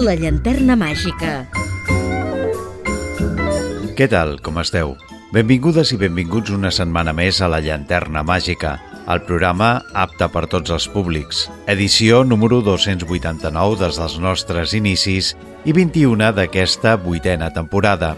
La 0.00 0.14
llanterna 0.16 0.78
màgica. 0.80 1.30
Què 3.98 4.06
tal, 4.08 4.38
com 4.40 4.56
esteu? 4.62 4.94
Benvingudes 5.34 5.92
i 5.92 5.98
benvinguts 6.00 6.54
una 6.56 6.70
setmana 6.72 7.12
més 7.12 7.42
a 7.44 7.50
La 7.52 7.58
llanterna 7.60 8.22
màgica, 8.24 8.78
el 9.12 9.20
programa 9.28 9.68
apte 9.92 10.30
per 10.32 10.46
tots 10.48 10.72
els 10.72 10.86
públics. 10.88 11.42
Edició 11.68 12.22
número 12.24 12.62
289 12.64 13.76
des 13.82 14.00
dels 14.00 14.16
nostres 14.24 14.72
inicis 14.78 15.34
i 15.68 15.76
21 15.76 16.32
d'aquesta 16.32 16.96
vuitena 17.04 17.52
temporada. 17.52 18.14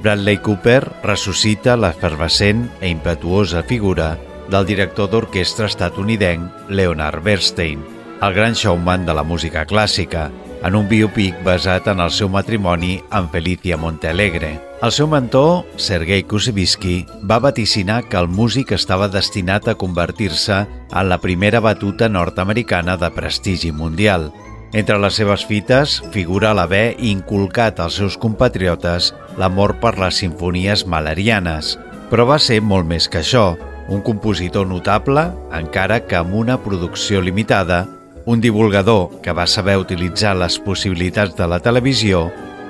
Bradley 0.00 0.40
Cooper 0.40 0.80
ressuscita 1.04 1.76
l'efervescent 1.76 2.70
e 2.80 2.88
impetuosa 2.88 3.66
figura 3.68 4.14
del 4.48 4.64
director 4.64 5.12
d'orquestra 5.12 5.68
estatunidenc 5.68 6.70
Leonard 6.72 7.20
Bernstein, 7.20 7.84
el 8.22 8.32
gran 8.32 8.56
showman 8.56 9.04
de 9.04 9.12
la 9.12 9.28
música 9.28 9.68
clàssica, 9.68 10.30
en 10.62 10.74
un 10.74 10.88
biopic 10.88 11.36
basat 11.44 11.86
en 11.90 12.00
el 12.00 12.10
seu 12.14 12.28
matrimoni 12.32 12.98
amb 13.10 13.30
Felicia 13.32 13.76
Montealegre. 13.76 14.56
El 14.82 14.92
seu 14.94 15.08
mentor, 15.10 15.64
Sergei 15.76 16.22
Kusevitsky, 16.22 17.04
va 17.26 17.40
vaticinar 17.42 18.04
que 18.06 18.18
el 18.18 18.28
músic 18.28 18.72
estava 18.76 19.08
destinat 19.10 19.66
a 19.68 19.74
convertir-se 19.74 20.60
en 20.64 21.08
la 21.08 21.18
primera 21.18 21.58
batuta 21.60 22.08
nord-americana 22.08 22.96
de 22.96 23.10
prestigi 23.10 23.72
mundial. 23.72 24.30
Entre 24.72 24.98
les 25.00 25.16
seves 25.16 25.46
fites 25.48 25.98
figura 26.12 26.52
l'haver 26.54 26.94
inculcat 27.00 27.80
als 27.80 27.96
seus 27.98 28.18
compatriotes 28.20 29.14
l'amor 29.40 29.78
per 29.82 29.96
les 29.98 30.20
sinfonies 30.22 30.84
malerianes, 30.86 31.78
però 32.10 32.28
va 32.28 32.38
ser 32.38 32.60
molt 32.62 32.86
més 32.86 33.08
que 33.08 33.22
això, 33.22 33.56
un 33.88 34.02
compositor 34.04 34.66
notable, 34.68 35.30
encara 35.56 36.02
que 36.06 36.18
amb 36.18 36.34
una 36.36 36.58
producció 36.60 37.22
limitada, 37.24 37.86
un 38.28 38.42
divulgador 38.42 39.22
que 39.22 39.32
va 39.32 39.46
saber 39.48 39.78
utilitzar 39.80 40.34
les 40.36 40.58
possibilitats 40.60 41.32
de 41.38 41.46
la 41.48 41.62
televisió 41.64 42.26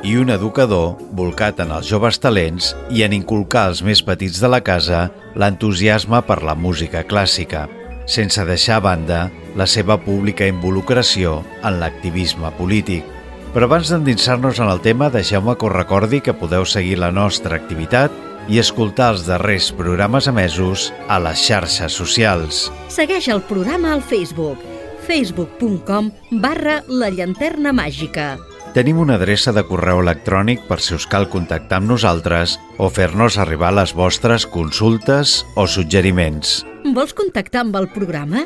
i 0.06 0.12
un 0.14 0.30
educador 0.30 0.92
volcat 1.18 1.58
en 1.64 1.72
els 1.74 1.88
joves 1.90 2.20
talents 2.22 2.68
i 2.94 3.02
en 3.02 3.16
inculcar 3.16 3.64
als 3.66 3.80
més 3.82 4.04
petits 4.06 4.38
de 4.38 4.52
la 4.52 4.60
casa 4.62 5.08
l'entusiasme 5.34 6.22
per 6.30 6.44
la 6.46 6.54
música 6.54 7.02
clàssica, 7.02 7.64
sense 8.06 8.46
deixar 8.46 8.78
a 8.78 8.84
banda 8.86 9.18
la 9.58 9.66
seva 9.66 9.98
pública 9.98 10.46
involucració 10.46 11.40
en 11.66 11.82
l'activisme 11.82 12.54
polític. 12.54 13.02
Però 13.50 13.66
abans 13.66 13.90
d'endinsar-nos 13.90 14.62
en 14.62 14.70
el 14.70 14.78
tema, 14.78 15.10
deixeu-me 15.10 15.58
que 15.58 15.66
us 15.66 15.74
recordi 15.74 16.22
que 16.22 16.38
podeu 16.38 16.70
seguir 16.70 17.02
la 17.02 17.10
nostra 17.10 17.58
activitat 17.58 18.14
i 18.46 18.62
escoltar 18.62 19.10
els 19.16 19.26
darrers 19.26 19.72
programes 19.74 20.30
emesos 20.30 20.92
a 21.10 21.18
les 21.18 21.48
xarxes 21.50 21.98
socials. 21.98 22.68
Segueix 22.94 23.26
el 23.26 23.42
programa 23.42 23.96
al 23.96 24.06
Facebook 24.06 24.62
facebook.com 25.08 26.12
barra 26.44 26.82
la 26.88 27.08
llanterna 27.10 27.72
màgica. 27.72 28.36
Tenim 28.76 29.00
una 29.00 29.16
adreça 29.16 29.54
de 29.56 29.64
correu 29.64 30.02
electrònic 30.04 30.68
per 30.68 30.78
si 30.84 30.92
us 30.94 31.08
cal 31.08 31.26
contactar 31.32 31.80
amb 31.80 31.88
nosaltres 31.94 32.58
o 32.76 32.90
fer-nos 32.92 33.40
arribar 33.40 33.72
les 33.74 33.96
vostres 33.96 34.44
consultes 34.46 35.40
o 35.56 35.66
suggeriments. 35.66 36.60
Vols 36.94 37.16
contactar 37.16 37.64
amb 37.64 37.80
el 37.80 37.88
programa? 37.96 38.44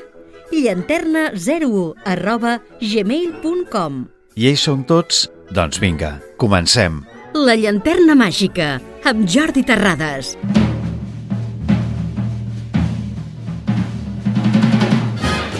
llanterna01 0.53 1.95
arroba 2.05 2.59
gmail.com 2.81 4.03
I 4.37 4.49
ells 4.53 4.67
són 4.69 4.85
tots? 4.89 5.27
Doncs 5.53 5.81
vinga, 5.83 6.17
comencem. 6.41 7.03
La 7.37 7.57
llanterna 7.57 8.17
màgica, 8.17 8.75
amb 9.09 9.29
Jordi 9.29 9.65
Terrades. 9.69 10.37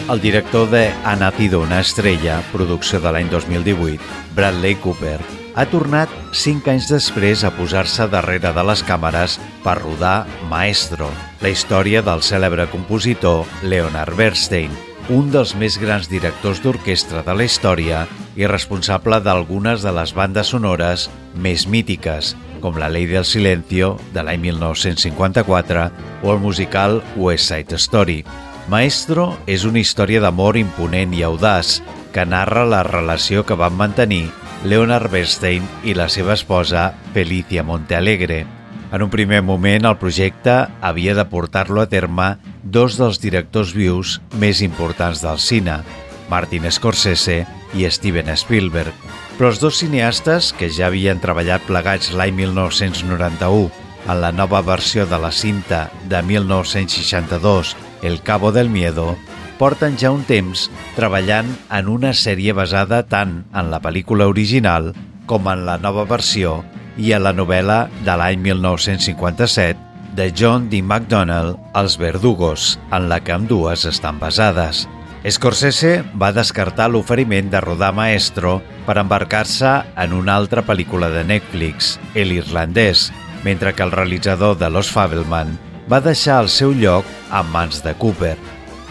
El 0.09 0.19
director 0.19 0.69
de 0.69 0.91
Ha 1.05 1.15
nacido 1.15 1.61
una 1.61 1.79
estrella, 1.79 2.41
producció 2.51 2.99
de 2.99 3.11
l'any 3.15 3.29
2018, 3.31 4.03
Bradley 4.35 4.75
Cooper, 4.83 5.21
ha 5.55 5.63
tornat 5.71 6.11
cinc 6.35 6.67
anys 6.67 6.89
després 6.91 7.45
a 7.47 7.53
posar-se 7.55 8.09
darrere 8.11 8.51
de 8.51 8.65
les 8.67 8.83
càmeres 8.83 9.37
per 9.63 9.77
rodar 9.79 10.25
Maestro, 10.51 11.07
la 11.39 11.53
història 11.55 12.03
del 12.03 12.19
cèlebre 12.19 12.67
compositor 12.73 13.47
Leonard 13.63 14.19
Bernstein, 14.19 14.75
un 15.07 15.31
dels 15.31 15.55
més 15.55 15.79
grans 15.79 16.11
directors 16.11 16.59
d'orquestra 16.59 17.23
de 17.23 17.39
la 17.39 17.47
història 17.47 18.03
i 18.35 18.47
responsable 18.49 19.21
d'algunes 19.23 19.87
de 19.87 19.95
les 19.95 20.11
bandes 20.11 20.51
sonores 20.51 21.09
més 21.33 21.63
mítiques, 21.63 22.35
com 22.59 22.75
La 22.75 22.91
Ley 22.91 23.07
del 23.07 23.23
Silencio, 23.23 23.95
de 24.11 24.23
l'any 24.23 24.49
1954, 24.51 25.91
o 26.23 26.33
el 26.35 26.43
musical 26.43 26.99
West 27.15 27.53
Side 27.53 27.79
Story. 27.79 28.25
Maestro 28.71 29.33
és 29.45 29.65
una 29.67 29.81
història 29.81 30.21
d'amor 30.23 30.55
imponent 30.55 31.11
i 31.13 31.23
audaç 31.27 31.81
que 32.15 32.23
narra 32.23 32.63
la 32.63 32.83
relació 32.87 33.43
que 33.43 33.57
van 33.59 33.75
mantenir 33.75 34.29
Leonard 34.63 35.11
Bernstein 35.11 35.65
i 35.83 35.95
la 35.97 36.07
seva 36.07 36.37
esposa 36.37 36.93
Felicia 37.13 37.65
Montealegre. 37.67 38.45
En 38.93 39.01
un 39.03 39.09
primer 39.11 39.41
moment, 39.43 39.83
el 39.89 39.97
projecte 39.99 40.55
havia 40.79 41.15
de 41.17 41.25
portar-lo 41.27 41.81
a 41.81 41.89
terme 41.91 42.37
dos 42.63 42.95
dels 42.95 43.19
directors 43.19 43.73
vius 43.75 44.21
més 44.39 44.61
importants 44.61 45.19
del 45.25 45.41
cine, 45.43 45.81
Martin 46.29 46.69
Scorsese 46.71 47.41
i 47.75 47.89
Steven 47.89 48.31
Spielberg. 48.37 48.93
Però 49.35 49.49
els 49.49 49.59
dos 49.59 49.81
cineastes, 49.81 50.53
que 50.55 50.69
ja 50.71 50.87
havien 50.87 51.19
treballat 51.19 51.65
plegats 51.67 52.13
l'any 52.13 52.37
1991 52.37 53.71
en 54.07 54.19
la 54.21 54.31
nova 54.31 54.61
versió 54.61 55.07
de 55.07 55.19
la 55.19 55.31
cinta 55.31 55.89
de 56.07 56.21
1962, 56.21 57.75
El 58.03 58.21
Cabo 58.21 58.51
del 58.51 58.69
Miedo, 58.69 59.15
porten 59.57 59.95
ja 59.97 60.11
un 60.11 60.25
temps 60.27 60.67
treballant 60.97 61.47
en 61.71 61.87
una 61.87 62.11
sèrie 62.11 62.53
basada 62.53 62.99
tant 63.07 63.37
en 63.55 63.71
la 63.71 63.79
pel·lícula 63.81 64.27
original 64.27 64.91
com 65.25 65.47
en 65.47 65.63
la 65.65 65.77
nova 65.79 66.03
versió 66.09 66.59
i 66.99 67.13
en 67.15 67.23
la 67.23 67.33
novel·la 67.33 67.87
de 68.03 68.17
l'any 68.19 68.43
1957 68.43 69.79
de 70.19 70.27
John 70.35 70.67
D. 70.69 70.83
MacDonald, 70.83 71.57
Els 71.79 71.97
Verdugos, 71.97 72.77
en 72.91 73.07
la 73.09 73.21
que 73.23 73.33
amb 73.33 73.49
dues 73.49 73.87
estan 73.89 74.19
basades. 74.19 74.83
Scorsese 75.23 76.03
va 76.19 76.33
descartar 76.35 76.89
l'oferiment 76.91 77.49
de 77.49 77.61
rodar 77.63 77.93
Maestro 77.95 78.59
per 78.85 78.99
embarcar-se 78.99 79.77
en 79.95 80.13
una 80.13 80.35
altra 80.35 80.65
pel·lícula 80.67 81.07
de 81.09 81.23
Netflix, 81.23 81.95
El 82.13 82.35
Irlandès, 82.35 83.13
mentre 83.47 83.73
que 83.73 83.83
el 83.87 83.95
realitzador 83.95 84.57
de 84.59 84.69
Los 84.69 84.91
Fabelman 84.91 85.55
va 85.89 86.01
deixar 86.03 86.41
el 86.43 86.49
seu 86.49 86.73
lloc 86.75 87.07
en 87.31 87.49
mans 87.51 87.81
de 87.83 87.93
Cooper. 87.99 88.35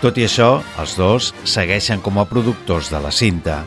Tot 0.03 0.19
i 0.19 0.27
això, 0.27 0.57
els 0.83 0.97
dos 0.99 1.31
segueixen 1.47 2.03
com 2.03 2.19
a 2.19 2.27
productors 2.27 2.91
de 2.93 3.01
la 3.03 3.13
cinta. 3.15 3.63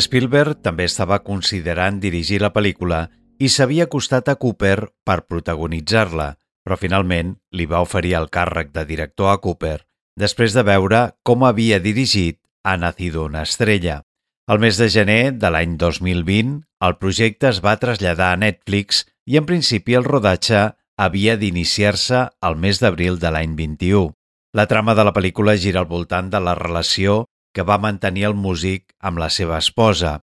Spielberg 0.00 0.62
també 0.64 0.86
estava 0.88 1.20
considerant 1.24 2.00
dirigir 2.00 2.40
la 2.40 2.52
pel·lícula 2.54 3.06
i 3.40 3.48
s'havia 3.48 3.86
acostat 3.88 4.28
a 4.28 4.36
Cooper 4.40 4.90
per 5.04 5.22
protagonitzar-la, 5.28 6.34
però 6.64 6.76
finalment 6.76 7.36
li 7.56 7.66
va 7.66 7.84
oferir 7.84 8.16
el 8.18 8.28
càrrec 8.32 8.74
de 8.74 8.84
director 8.88 9.32
a 9.32 9.38
Cooper 9.40 9.78
després 10.20 10.54
de 10.56 10.64
veure 10.66 11.00
com 11.24 11.44
havia 11.44 11.80
dirigit 11.80 12.38
a 12.64 12.76
Nacido 12.76 13.24
una 13.24 13.42
estrella. 13.48 14.02
El 14.50 14.58
mes 14.58 14.76
de 14.76 14.88
gener 14.90 15.32
de 15.38 15.50
l'any 15.52 15.76
2020, 15.78 16.60
el 16.86 16.96
projecte 17.00 17.48
es 17.48 17.60
va 17.64 17.78
traslladar 17.80 18.32
a 18.34 18.40
Netflix 18.40 19.04
i 19.30 19.38
en 19.40 19.46
principi 19.46 19.96
el 19.96 20.04
rodatge 20.04 20.70
havia 21.00 21.36
d'iniciar-se 21.40 22.26
al 22.40 22.56
mes 22.60 22.80
d'abril 22.82 23.20
de 23.22 23.30
l'any 23.32 23.54
21. 23.56 24.10
La 24.52 24.66
trama 24.66 24.96
de 24.98 25.04
la 25.06 25.14
pel·lícula 25.14 25.54
gira 25.56 25.80
al 25.80 25.88
voltant 25.88 26.28
de 26.32 26.40
la 26.42 26.56
relació 26.58 27.24
que 27.54 27.66
va 27.66 27.80
mantenir 27.82 28.28
el 28.30 28.34
músic 28.34 28.94
amb 29.00 29.20
la 29.22 29.30
seva 29.30 29.58
esposa. 29.58 30.20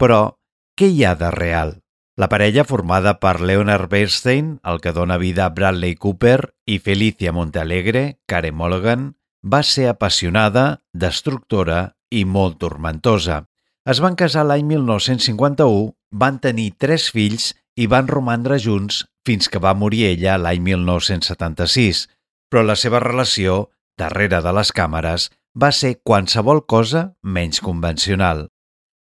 Però, 0.00 0.36
què 0.76 0.88
hi 0.88 1.04
ha 1.04 1.14
de 1.18 1.30
real? 1.34 1.78
La 2.20 2.28
parella 2.28 2.66
formada 2.68 3.14
per 3.20 3.40
Leonard 3.40 3.88
Bernstein, 3.88 4.58
el 4.64 4.80
que 4.84 4.92
dona 4.92 5.16
vida 5.16 5.46
a 5.46 5.52
Bradley 5.56 5.94
Cooper, 5.96 6.52
i 6.66 6.78
Felicia 6.78 7.32
Montalegre, 7.32 8.20
Karen 8.28 8.56
Mulligan, 8.56 9.06
va 9.40 9.62
ser 9.64 9.88
apassionada, 9.88 10.82
destructora 10.92 11.94
i 12.10 12.26
molt 12.26 12.58
tormentosa. 12.60 13.44
Es 13.88 14.02
van 14.04 14.18
casar 14.20 14.44
l'any 14.44 14.66
1951, 14.68 15.94
van 16.12 16.40
tenir 16.44 16.74
tres 16.76 17.08
fills 17.14 17.54
i 17.80 17.86
van 17.88 18.10
romandre 18.10 18.58
junts 18.60 19.06
fins 19.26 19.48
que 19.48 19.62
va 19.62 19.72
morir 19.72 20.04
ella 20.10 20.36
l'any 20.36 20.60
1976, 20.66 22.06
però 22.50 22.64
la 22.66 22.76
seva 22.76 23.00
relació, 23.00 23.70
darrere 23.96 24.42
de 24.44 24.52
les 24.56 24.72
càmeres, 24.76 25.30
va 25.60 25.70
ser 25.76 25.98
qualsevol 26.02 26.64
cosa 26.66 27.10
menys 27.22 27.60
convencional. 27.60 28.48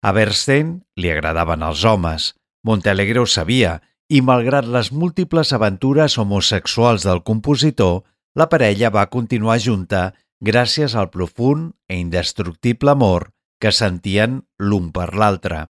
A 0.02 0.12
Bernstein 0.14 0.78
li 0.96 1.10
agradaven 1.12 1.62
els 1.66 1.84
homes, 1.84 2.32
Montalegre 2.66 3.22
ho 3.22 3.26
sabia, 3.26 3.78
i 4.08 4.20
malgrat 4.24 4.66
les 4.66 4.90
múltiples 4.92 5.52
aventures 5.52 6.16
homosexuals 6.18 7.04
del 7.06 7.22
compositor, 7.22 8.02
la 8.34 8.48
parella 8.48 8.90
va 8.90 9.08
continuar 9.12 9.58
junta 9.62 10.12
gràcies 10.40 10.94
al 10.94 11.10
profund 11.10 11.72
e 11.88 11.98
indestructible 11.98 12.94
amor 12.94 13.30
que 13.60 13.72
sentien 13.72 14.42
l'un 14.58 14.92
per 14.92 15.12
l'altre. 15.14 15.66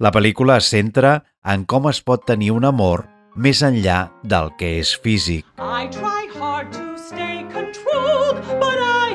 La 0.00 0.12
pel·lícula 0.12 0.58
es 0.60 0.70
centra 0.72 1.14
en 1.44 1.64
com 1.64 1.88
es 1.90 2.00
pot 2.04 2.24
tenir 2.28 2.52
un 2.56 2.64
amor 2.68 3.06
més 3.36 3.62
enllà 3.64 4.10
del 4.24 4.52
que 4.60 4.78
és 4.80 4.94
físic. 5.04 5.46
I 5.58 5.88
try 5.92 6.28
hard 6.38 6.72
to 6.72 6.96
stay 6.96 7.44
controlled, 7.52 8.40
but 8.60 8.80
I 8.80 9.09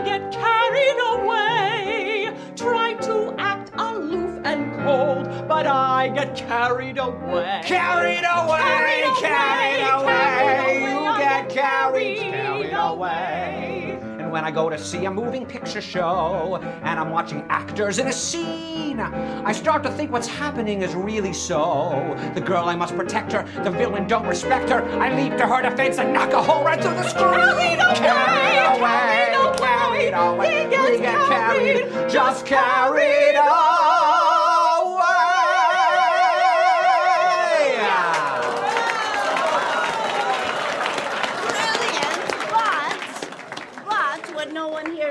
I 6.06 6.10
get 6.10 6.36
carried 6.36 7.00
away. 7.00 7.62
Carried 7.66 8.20
away, 8.20 8.60
carried 8.60 9.06
away, 9.06 9.22
carried 9.22 9.82
away. 9.82 10.14
Carried 10.14 10.94
away. 10.94 11.14
you 11.14 11.18
get 11.18 11.50
carried, 11.50 12.18
carried 12.20 12.74
away. 12.74 14.00
And 14.20 14.32
when 14.32 14.44
I 14.44 14.52
go 14.52 14.70
to 14.70 14.78
see 14.78 15.06
a 15.06 15.12
moving 15.12 15.48
picture 15.48 15.82
show 15.82 16.60
and 16.84 17.00
I'm 17.00 17.10
watching 17.10 17.44
actors 17.50 17.98
in 17.98 18.06
a 18.06 18.14
scene, 18.14 19.00
I 19.00 19.52
start 19.52 19.82
to 19.82 19.90
think 19.90 20.12
what's 20.12 20.28
happening 20.28 20.84
is 20.84 20.94
really 20.94 21.34
so. 21.34 22.16
The 22.36 22.42
girl, 22.42 22.66
I 22.66 22.76
must 22.76 22.96
protect 22.96 23.32
her. 23.32 23.42
The 23.64 23.72
villain, 23.72 24.06
don't 24.06 24.28
respect 24.28 24.70
her. 24.70 24.84
I 25.00 25.10
leap 25.20 25.36
to 25.40 25.48
her 25.48 25.68
defense 25.68 25.98
and 25.98 26.14
knock 26.14 26.34
a 26.34 26.44
hole 26.44 26.64
right 26.64 26.80
through 26.80 26.94
the 26.94 27.10
screen. 27.10 27.80
Carried 27.96 28.78
away, 28.78 29.34
carried 29.34 30.14
away, 30.14 30.14
carried 30.14 30.14
away. 30.14 30.66
He 30.66 30.70
gets 30.70 30.90
we 30.92 30.98
get 31.00 31.28
carried, 31.28 31.90
carried, 31.90 32.10
just 32.12 32.46
carried 32.46 33.36
away. 33.38 34.25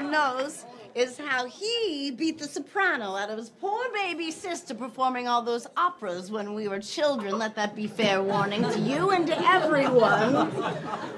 Knows 0.00 0.64
is 0.94 1.18
how 1.18 1.46
he 1.46 2.12
beat 2.12 2.38
the 2.38 2.46
soprano 2.46 3.16
out 3.16 3.28
of 3.28 3.36
his 3.36 3.50
poor 3.50 3.84
baby 3.92 4.30
sister 4.30 4.74
performing 4.74 5.26
all 5.26 5.42
those 5.42 5.66
operas 5.76 6.30
when 6.30 6.54
we 6.54 6.68
were 6.68 6.78
children. 6.78 7.36
Let 7.36 7.56
that 7.56 7.74
be 7.74 7.86
fair 7.86 8.22
warning 8.22 8.62
to 8.62 8.78
you 8.78 9.10
and 9.10 9.26
to 9.26 9.48
everyone. 9.48 10.50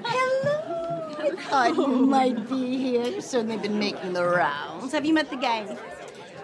Hello. 0.03 0.87
I 1.19 1.31
thought 1.35 1.75
you 1.75 1.85
oh. 1.85 1.87
might 1.87 2.49
be 2.49 2.77
here. 2.77 3.05
You've 3.05 3.23
certainly 3.23 3.57
been 3.57 3.77
making 3.77 4.13
the 4.13 4.25
rounds. 4.25 4.91
Have 4.93 5.05
you 5.05 5.13
met 5.13 5.29
the 5.29 5.37
gang? 5.37 5.77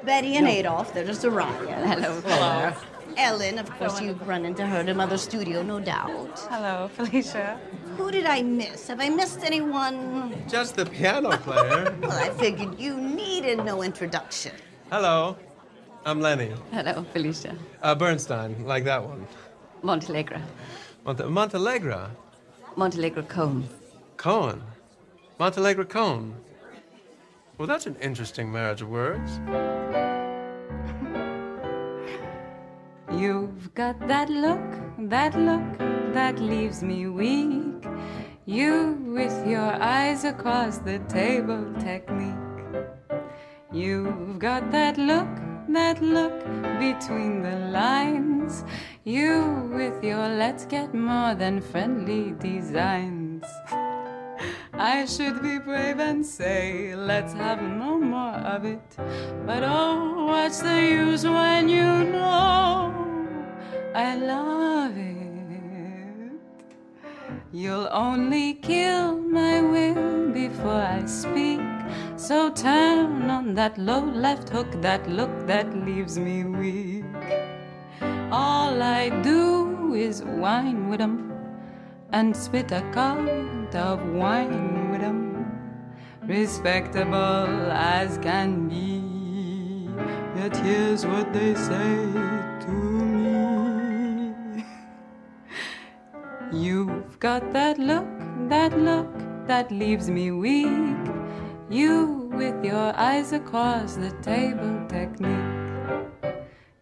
Betty 0.04 0.36
and 0.36 0.48
Adolf, 0.48 0.94
they're 0.94 1.06
just 1.06 1.24
arriving. 1.24 1.70
Hello. 1.70 2.22
Hello. 2.22 2.74
Ellen, 3.18 3.60
of 3.60 3.70
course, 3.78 4.02
you've 4.02 4.28
run 4.28 4.46
into 4.46 4.66
her 4.66 4.78
at 4.78 4.96
Mother 4.96 5.18
Studio, 5.18 5.62
no 5.62 5.80
doubt. 5.80 6.40
Hello, 6.50 6.90
Felicia. 6.90 7.60
Who 7.98 8.12
did 8.12 8.26
I 8.26 8.42
miss? 8.42 8.88
Have 8.88 9.00
I 9.00 9.10
missed 9.10 9.44
anyone? 9.44 10.44
Just 10.48 10.76
the 10.76 10.86
piano 10.86 11.38
player. 11.38 11.96
well, 12.02 12.12
I 12.12 12.30
figured 12.30 12.80
you 12.80 13.00
needed 13.00 13.64
no 13.64 13.84
introduction. 13.84 14.54
Hello, 14.92 15.38
I'm 16.06 16.20
Lenny. 16.20 16.52
Hello, 16.72 17.06
Felicia. 17.14 17.56
Uh, 17.82 17.96
Bernstein, 17.96 18.66
like 18.66 18.84
that 18.86 19.04
one. 19.04 19.28
Montalegre. 19.84 20.42
Monte- 21.06 21.24
Montalegre? 21.26 22.10
Montalegre 22.76 23.24
Cohn. 23.24 23.68
Cohen? 24.18 24.62
Montalegre 25.40 25.86
Cohn? 25.86 26.34
Well, 27.58 27.68
that's 27.68 27.86
an 27.86 27.96
interesting 28.02 28.52
marriage 28.52 28.82
of 28.82 28.90
words. 28.90 29.40
You've 33.12 33.74
got 33.76 34.00
that 34.08 34.30
look, 34.30 34.60
that 35.10 35.36
look 35.36 35.94
that 36.14 36.38
leaves 36.40 36.84
me 36.84 37.08
weak. 37.08 37.63
You 38.46 38.98
with 39.06 39.48
your 39.48 39.72
eyes 39.82 40.26
across 40.26 40.78
the 40.80 41.00
table 41.08 41.74
technique. 41.80 42.36
You've 43.72 44.38
got 44.38 44.70
that 44.70 44.98
look, 44.98 45.30
that 45.70 46.02
look 46.02 46.44
between 46.78 47.42
the 47.42 47.56
lines. 47.72 48.66
You 49.06 49.72
with 49.74 50.04
your 50.04 50.28
let's 50.28 50.66
get 50.66 50.94
more 50.94 51.36
than 51.36 51.62
friendly 51.62 52.32
designs. 52.32 53.46
I 54.74 55.06
should 55.06 55.42
be 55.42 55.60
brave 55.60 56.00
and 56.00 56.26
say, 56.26 56.98
let's 56.98 57.32
have 57.32 57.62
no 57.62 57.98
more 57.98 58.36
of 58.44 58.66
it. 58.66 58.98
But 59.46 59.64
oh, 59.64 60.26
what's 60.26 60.60
the 60.60 60.82
use 60.82 61.24
when 61.24 61.70
you 61.70 62.04
know 62.12 62.94
I 63.96 64.18
love 64.18 64.98
it? 64.98 65.13
You'll 67.56 67.88
only 67.92 68.56
kill 68.56 69.16
my 69.16 69.62
will 69.62 70.32
before 70.34 70.82
I 70.82 71.06
speak. 71.06 71.62
So 72.16 72.50
turn 72.50 73.30
on 73.30 73.54
that 73.54 73.78
low 73.78 74.04
left 74.04 74.50
hook, 74.50 74.66
that 74.82 75.08
look 75.08 75.30
that 75.46 75.72
leaves 75.86 76.18
me 76.18 76.46
weak. 76.46 77.06
All 78.32 78.82
I 78.82 79.10
do 79.22 79.94
is 79.94 80.24
whine 80.24 80.90
with 80.90 81.00
'em 81.00 81.32
and 82.12 82.36
spit 82.36 82.72
a 82.72 82.82
cart 82.92 83.76
of 83.76 84.02
wine 84.24 84.90
with 84.90 85.04
'em, 85.04 85.46
respectable 86.26 87.72
as 87.72 88.18
can 88.18 88.68
be. 88.68 88.98
Yet 90.42 90.58
here's 90.58 91.06
what 91.06 91.32
they 91.34 91.54
say 91.54 92.33
You've 96.54 97.20
got 97.20 97.52
that 97.54 97.80
look, 97.80 98.06
that 98.48 98.78
look 98.78 99.08
that 99.48 99.72
leaves 99.72 100.08
me 100.08 100.30
weak. 100.30 101.08
You 101.68 102.30
with 102.32 102.64
your 102.64 102.94
eyes 102.96 103.34
across 103.34 103.96
the 103.96 104.12
table 104.22 104.86
technique. 104.88 106.14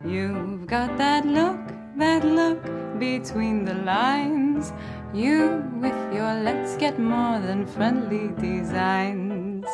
You've 0.05 0.67
got 0.67 0.97
that 0.97 1.25
look, 1.25 1.61
that 1.95 2.25
look 2.25 2.61
between 2.99 3.63
the 3.63 3.75
lines. 3.75 4.73
You 5.13 5.63
with 5.75 5.95
your 6.13 6.33
let's 6.43 6.75
get 6.75 6.99
more 6.99 7.39
than 7.39 7.65
friendly 7.65 8.27
designs. 8.41 9.65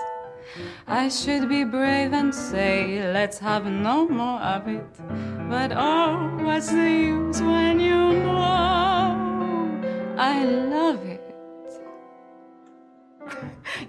I 0.88 1.10
should 1.10 1.50
be 1.50 1.64
brave 1.64 2.14
and 2.14 2.34
say, 2.34 3.12
let's 3.12 3.40
have 3.40 3.66
no 3.66 4.08
more 4.08 4.40
of 4.40 4.68
it. 4.68 4.88
But 5.50 5.72
oh, 5.76 6.38
what's 6.42 6.70
the 6.70 6.90
use 6.90 7.42
when 7.42 7.80
you 7.80 7.87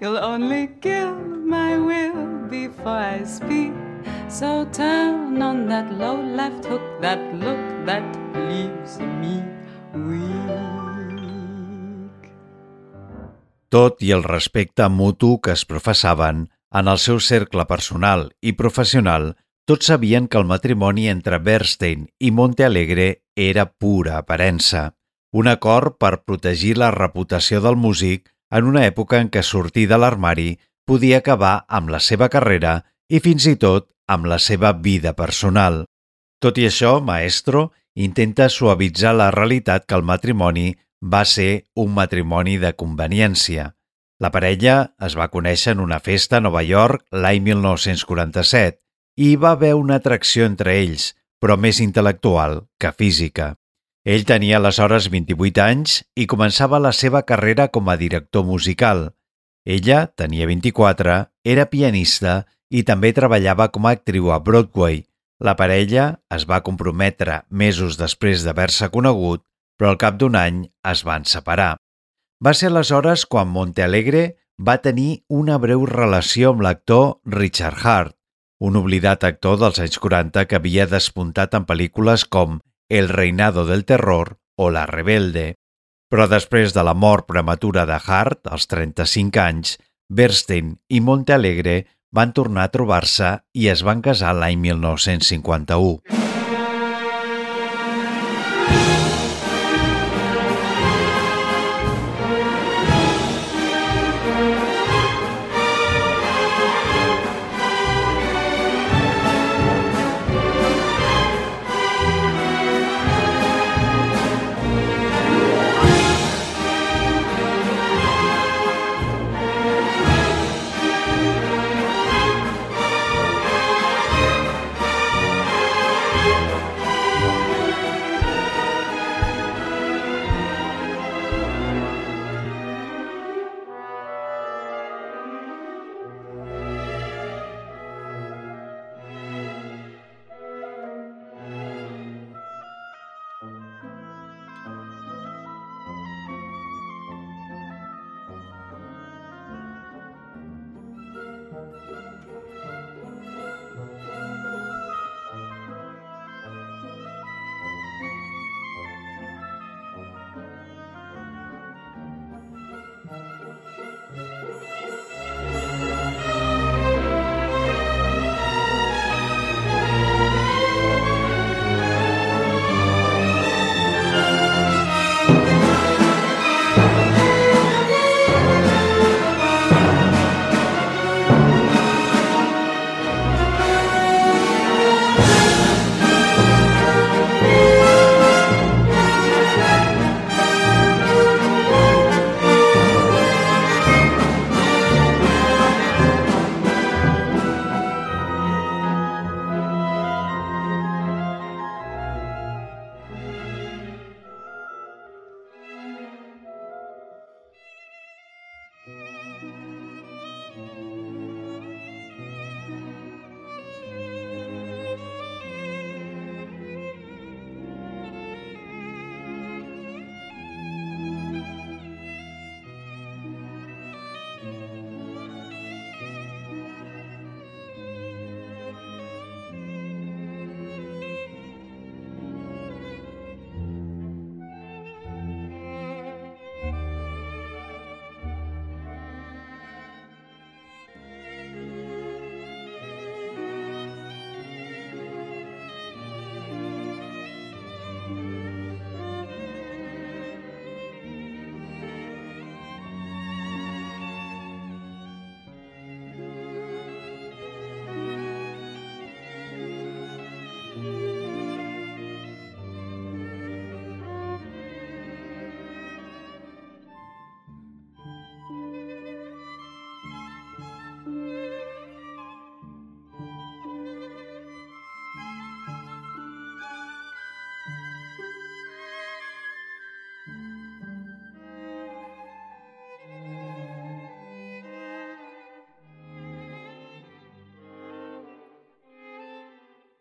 You'll 0.01 0.23
only 0.23 0.79
kill 0.79 1.11
my 1.43 1.75
will 1.77 2.47
before 2.47 3.19
I 3.19 3.25
speak. 3.25 3.73
So 4.29 4.63
turn 4.71 5.41
on 5.41 5.67
that 5.67 5.91
low 5.91 6.23
left 6.23 6.63
hook, 6.63 6.81
that 7.01 7.19
look 7.35 7.59
that 7.83 8.03
leaves 8.47 8.95
me 9.19 9.43
weak. 9.91 10.39
Tot 13.67 13.99
i 13.99 14.13
el 14.15 14.23
respecte 14.23 14.87
mutu 14.87 15.41
que 15.43 15.51
es 15.51 15.65
professaven, 15.67 16.47
en 16.71 16.87
el 16.87 16.97
seu 16.97 17.19
cercle 17.19 17.67
personal 17.67 18.29
i 18.39 18.55
professional 18.55 19.33
tots 19.67 19.91
sabien 19.91 20.31
que 20.31 20.39
el 20.39 20.47
matrimoni 20.47 21.09
entre 21.11 21.43
Bernstein 21.43 22.07
i 22.17 22.31
Montealegre 22.31 23.25
era 23.35 23.67
pura 23.67 24.15
aparença, 24.23 24.95
un 25.35 25.51
acord 25.51 25.99
per 25.99 26.23
protegir 26.23 26.77
la 26.79 26.89
reputació 26.95 27.59
del 27.61 27.75
músic 27.75 28.31
en 28.51 28.65
una 28.69 28.85
època 28.87 29.19
en 29.21 29.29
què 29.33 29.43
sortir 29.45 29.85
de 29.89 29.97
l'armari 29.97 30.51
podia 30.89 31.19
acabar 31.21 31.65
amb 31.67 31.91
la 31.93 31.99
seva 32.01 32.29
carrera 32.33 32.79
i 33.09 33.21
fins 33.21 33.45
i 33.49 33.55
tot 33.61 33.89
amb 34.09 34.25
la 34.25 34.39
seva 34.41 34.73
vida 34.73 35.13
personal. 35.13 35.83
Tot 36.41 36.57
i 36.57 36.65
això, 36.69 36.97
Maestro 37.03 37.69
intenta 37.95 38.47
suavitzar 38.49 39.13
la 39.15 39.29
realitat 39.35 39.85
que 39.85 39.97
el 39.97 40.05
matrimoni 40.07 40.71
va 41.01 41.23
ser 41.25 41.65
un 41.75 41.93
matrimoni 41.93 42.57
de 42.57 42.73
conveniència. 42.73 43.73
La 44.19 44.31
parella 44.31 44.75
es 45.07 45.15
va 45.19 45.29
conèixer 45.31 45.75
en 45.75 45.83
una 45.85 45.99
festa 46.03 46.37
a 46.39 46.43
Nova 46.43 46.63
York 46.65 47.05
l'any 47.11 47.43
1947 47.45 48.79
i 49.19 49.31
hi 49.31 49.35
va 49.35 49.53
haver 49.55 49.73
una 49.75 49.99
atracció 49.99 50.47
entre 50.47 50.75
ells, 50.79 51.13
però 51.39 51.55
més 51.55 51.79
intel·lectual 51.83 52.63
que 52.79 52.91
física. 52.91 53.53
Ell 54.09 54.23
tenia 54.25 54.57
aleshores 54.57 55.05
28 55.13 55.61
anys 55.61 55.99
i 56.17 56.25
començava 56.25 56.79
la 56.81 56.89
seva 56.97 57.19
carrera 57.29 57.67
com 57.69 57.91
a 57.91 57.95
director 57.99 58.41
musical. 58.41 59.03
Ella 59.69 59.99
tenia 60.17 60.47
24, 60.49 61.17
era 61.45 61.65
pianista 61.69 62.39
i 62.73 62.81
també 62.87 63.11
treballava 63.13 63.67
com 63.75 63.85
a 63.85 63.91
actriu 63.93 64.31
a 64.33 64.39
Broadway. 64.41 65.03
La 65.45 65.53
parella 65.59 66.05
es 66.33 66.47
va 66.49 66.63
comprometre 66.65 67.43
mesos 67.51 67.99
després 67.99 68.41
d'haver-se 68.47 68.89
conegut, 68.95 69.43
però 69.77 69.91
al 69.93 69.99
cap 70.01 70.17
d'un 70.17 70.37
any 70.39 70.63
es 70.89 71.03
van 71.05 71.27
separar. 71.29 71.75
Va 72.41 72.55
ser 72.57 72.71
aleshores 72.71 73.27
quan 73.29 73.51
Montealegre 73.53 74.23
va 74.57 74.79
tenir 74.81 75.21
una 75.29 75.59
breu 75.61 75.85
relació 75.85 76.55
amb 76.55 76.65
l'actor 76.65 77.19
Richard 77.37 77.85
Hart, 77.85 78.17
un 78.57 78.81
oblidat 78.81 79.29
actor 79.29 79.61
dels 79.61 79.77
anys 79.85 80.01
40 80.01 80.47
que 80.49 80.57
havia 80.57 80.89
despuntat 80.89 81.53
en 81.53 81.69
pel·lícules 81.69 82.25
com 82.25 82.57
El 82.89 83.09
reinado 83.09 83.65
del 83.65 83.85
terror 83.85 84.39
o 84.57 84.71
La 84.73 84.87
rebelde. 84.89 85.53
Però 86.09 86.25
després 86.25 86.73
de 86.73 86.83
la 86.83 86.95
mort 86.97 87.27
prematura 87.29 87.85
de 87.85 87.99
Hart, 88.01 88.47
als 88.49 88.65
35 88.67 89.43
anys, 89.43 89.75
Bernstein 90.09 90.73
i 90.89 90.99
Montealegre 91.05 91.83
van 92.11 92.33
tornar 92.33 92.65
a 92.65 92.73
trobar-se 92.73 93.35
i 93.53 93.69
es 93.69 93.85
van 93.85 94.01
casar 94.01 94.33
l'any 94.33 94.57
1951. 94.65 96.28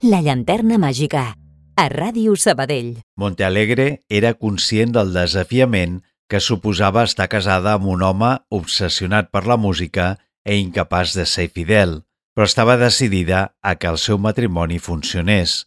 La 0.09 0.23
llanterna 0.25 0.79
màgica, 0.81 1.35
a 1.77 1.85
Ràdio 1.93 2.33
Sabadell. 2.41 3.03
Montealegre 3.21 4.07
era 4.09 4.31
conscient 4.41 4.95
del 4.95 5.11
desafiament 5.13 5.99
que 6.33 6.41
suposava 6.41 7.03
estar 7.05 7.27
casada 7.29 7.75
amb 7.77 7.91
un 7.93 8.05
home 8.07 8.31
obsessionat 8.59 9.29
per 9.35 9.43
la 9.51 9.59
música 9.61 10.07
e 10.49 10.57
incapaç 10.57 11.13
de 11.19 11.27
ser 11.29 11.51
fidel, 11.53 11.93
però 12.33 12.49
estava 12.49 12.79
decidida 12.81 13.43
a 13.61 13.75
que 13.77 13.91
el 13.93 14.01
seu 14.01 14.17
matrimoni 14.17 14.81
funcionés. 14.81 15.67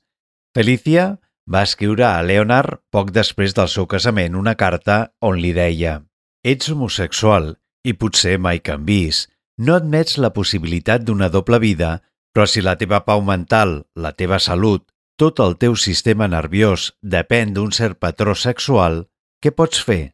Felicia 0.58 1.20
va 1.46 1.62
escriure 1.62 2.08
a 2.10 2.26
Leonard 2.26 2.82
poc 2.90 3.14
després 3.14 3.54
del 3.54 3.70
seu 3.70 3.86
casament 3.86 4.40
una 4.40 4.56
carta 4.58 5.12
on 5.22 5.38
li 5.38 5.54
deia 5.54 6.00
«Ets 6.42 6.74
homosexual 6.74 7.60
i 7.86 7.94
potser 7.94 8.40
mai 8.42 8.58
canvis. 8.58 9.28
No 9.62 9.78
admets 9.78 10.18
la 10.18 10.34
possibilitat 10.34 11.06
d'una 11.06 11.30
doble 11.30 11.62
vida 11.62 12.00
Però 12.32 12.48
si 12.48 12.64
la 12.64 12.78
teva 12.80 13.02
pau 13.04 13.22
mental, 13.22 13.82
la 13.96 14.14
teva 14.16 14.40
salut, 14.40 14.86
tot 15.20 15.40
el 15.44 15.58
teu 15.62 15.76
sistema 15.76 16.28
nerviós 16.32 16.92
depèn 17.04 17.54
d'un 17.54 17.72
cert 17.76 18.00
patró 18.00 18.34
sexual, 18.36 19.06
què 19.44 19.52
pots 19.52 19.84
fer? 19.84 20.14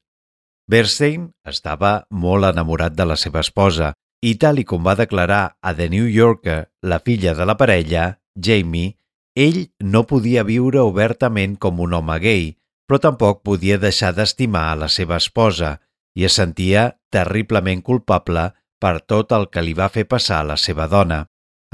Bernstein 0.68 1.30
estava 1.48 2.08
molt 2.12 2.50
enamorat 2.50 2.96
de 2.98 3.06
la 3.08 3.16
seva 3.16 3.40
esposa 3.46 3.94
i 4.26 4.34
tal 4.42 4.60
i 4.60 4.66
com 4.68 4.84
va 4.84 4.98
declarar 5.00 5.58
a 5.62 5.74
The 5.78 5.88
New 5.94 6.10
Yorker 6.10 6.60
la 6.82 7.00
filla 7.06 7.36
de 7.38 7.46
la 7.46 7.56
parella, 7.56 8.18
Jamie, 8.36 8.98
ell 9.38 9.68
no 9.80 10.04
podia 10.10 10.44
viure 10.44 10.82
obertament 10.82 11.56
com 11.62 11.80
un 11.80 11.94
home 11.94 12.18
gay, 12.20 12.58
però 12.88 13.00
tampoc 13.00 13.44
podia 13.46 13.78
deixar 13.78 14.14
d'estimar 14.18 14.66
a 14.72 14.78
la 14.84 14.90
seva 14.90 15.22
esposa 15.22 15.78
i 16.18 16.26
es 16.26 16.38
sentia 16.42 16.98
terriblement 17.14 17.84
culpable 17.86 18.50
per 18.82 18.98
tot 19.06 19.32
el 19.38 19.48
que 19.54 19.62
li 19.62 19.76
va 19.78 19.92
fer 19.94 20.08
passar 20.10 20.42
a 20.42 20.50
la 20.52 20.58
seva 20.58 20.88
dona. 20.90 21.26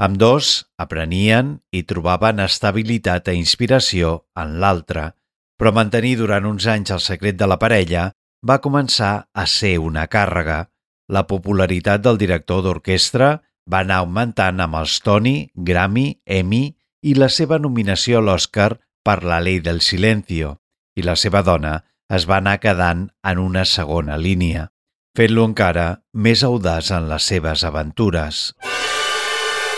Amb 0.02 0.18
dos 0.18 0.64
aprenien 0.82 1.60
i 1.70 1.84
trobaven 1.86 2.42
estabilitat 2.42 3.30
i 3.30 3.36
inspiració 3.38 4.24
en 4.34 4.58
l'altre, 4.58 5.12
però 5.54 5.70
mantenir 5.70 6.16
durant 6.18 6.48
uns 6.48 6.66
anys 6.66 6.90
el 6.90 7.02
secret 7.02 7.38
de 7.38 7.46
la 7.46 7.60
parella 7.62 8.08
va 8.42 8.58
començar 8.64 9.28
a 9.30 9.46
ser 9.46 9.78
una 9.78 10.08
càrrega. 10.10 10.64
La 11.14 11.26
popularitat 11.30 12.02
del 12.02 12.18
director 12.18 12.64
d'orquestra 12.64 13.30
va 13.70 13.84
anar 13.84 14.02
augmentant 14.02 14.60
amb 14.60 14.80
els 14.82 14.98
Tony, 15.00 15.50
Grammy, 15.54 16.08
Emmy 16.26 16.64
i 17.06 17.14
la 17.14 17.30
seva 17.30 17.60
nominació 17.62 18.18
a 18.18 18.26
l'Oscar 18.26 18.72
per 19.04 19.22
La 19.22 19.38
Ley 19.38 19.60
del 19.60 19.80
Silencio, 19.80 20.56
i 20.98 21.06
la 21.06 21.14
seva 21.14 21.44
dona 21.46 21.78
es 22.10 22.26
va 22.26 22.40
anar 22.42 22.58
quedant 22.58 23.08
en 23.22 23.38
una 23.38 23.64
segona 23.64 24.18
línia, 24.18 24.70
fent-lo 25.16 25.46
encara 25.46 25.88
més 26.12 26.42
audaç 26.42 26.90
en 26.98 27.08
les 27.12 27.30
seves 27.30 27.64
aventures. 27.64 28.48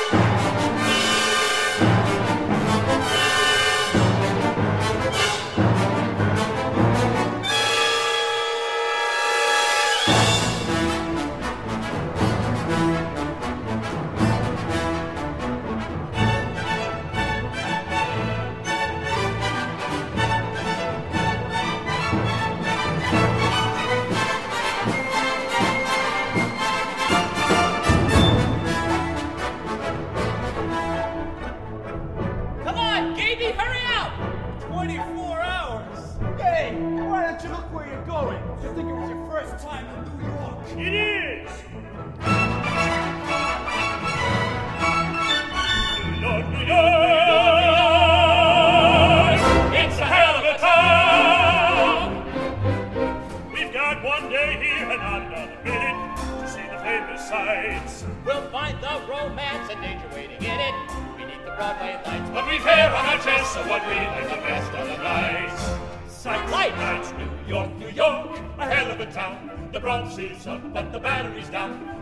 Thank 0.08 0.40
you. 0.40 0.45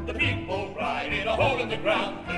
The 0.07 0.12
people 0.12 0.75
ride 0.77 1.14
in 1.14 1.27
a 1.27 1.35
hole 1.35 1.61
in 1.61 1.71
the 1.71 1.79
ground. 1.79 2.34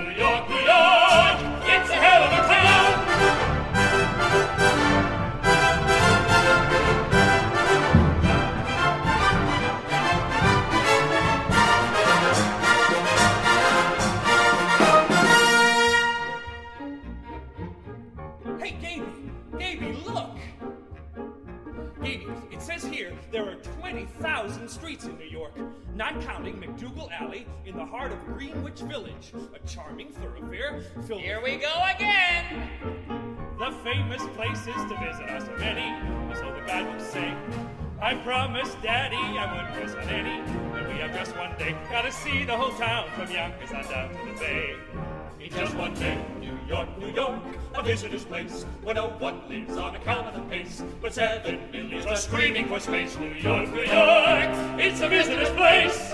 Filled 31.02 31.20
Here 31.20 31.40
with 31.40 31.54
we 31.54 31.60
go 31.60 31.74
again! 31.94 32.70
the 33.58 33.70
famous 33.82 34.22
places 34.34 34.74
to 34.74 34.96
visit 34.98 35.30
are 35.30 35.40
so 35.40 35.52
many, 35.58 35.88
or 36.30 36.34
so 36.34 36.52
the 36.52 36.66
guidebooks 36.66 37.04
say. 37.04 37.34
I 38.00 38.14
promised 38.16 38.80
Daddy 38.82 39.16
I 39.16 39.50
wouldn't 39.52 39.82
miss 39.82 39.94
on 39.94 40.08
any, 40.12 40.40
and 40.40 40.88
we 40.88 41.00
have 41.00 41.14
just 41.14 41.36
one 41.36 41.56
day. 41.58 41.74
Gotta 41.90 42.12
see 42.12 42.44
the 42.44 42.56
whole 42.56 42.72
town 42.72 43.08
from 43.16 43.30
Yonkers 43.30 43.72
on 43.72 43.84
down 43.84 44.10
to 44.10 44.32
the 44.32 44.38
Bay. 44.38 44.76
In 45.40 45.50
just 45.50 45.74
one 45.76 45.94
day, 45.94 46.22
New 46.40 46.58
York, 46.68 46.98
New 46.98 47.10
York, 47.12 47.40
a 47.74 47.82
visitor's 47.82 48.24
place 48.24 48.64
where 48.82 48.94
no 48.94 49.08
one 49.18 49.48
lives 49.48 49.76
on 49.76 49.96
account 49.96 50.26
of 50.26 50.34
the 50.34 50.40
pace, 50.50 50.82
but 51.00 51.14
seven 51.14 51.70
millions 51.70 52.04
are 52.06 52.16
screaming 52.16 52.68
for 52.68 52.80
space. 52.80 53.16
New 53.16 53.32
York, 53.32 53.70
New 53.70 53.82
York, 53.82 54.50
it's 54.78 55.00
a 55.00 55.08
visitor's 55.08 55.50
place. 55.50 56.12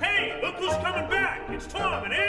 Hey, 0.00 0.38
look 0.42 0.54
who's 0.56 0.76
coming 0.76 1.08
back! 1.10 1.48
It's 1.50 1.66
Tom 1.66 2.04
and 2.04 2.12
Andy. 2.12 2.23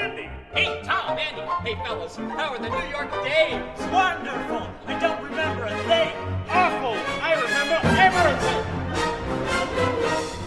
Hey, 1.65 1.73
Tom, 1.73 1.81
Andy, 1.81 1.81
hey, 1.81 1.87
fellas, 1.87 2.15
how 2.15 2.53
are 2.53 2.59
the 2.59 2.69
New 2.69 2.89
York 2.89 3.11
days? 3.23 3.59
Wonderful! 3.91 4.69
I 4.85 4.99
don't 4.99 5.23
remember 5.23 5.63
a 5.63 5.75
thing. 5.89 6.13
Awful! 6.47 6.93
I 7.23 7.33
remember 7.41 7.79
everything. 8.05 8.63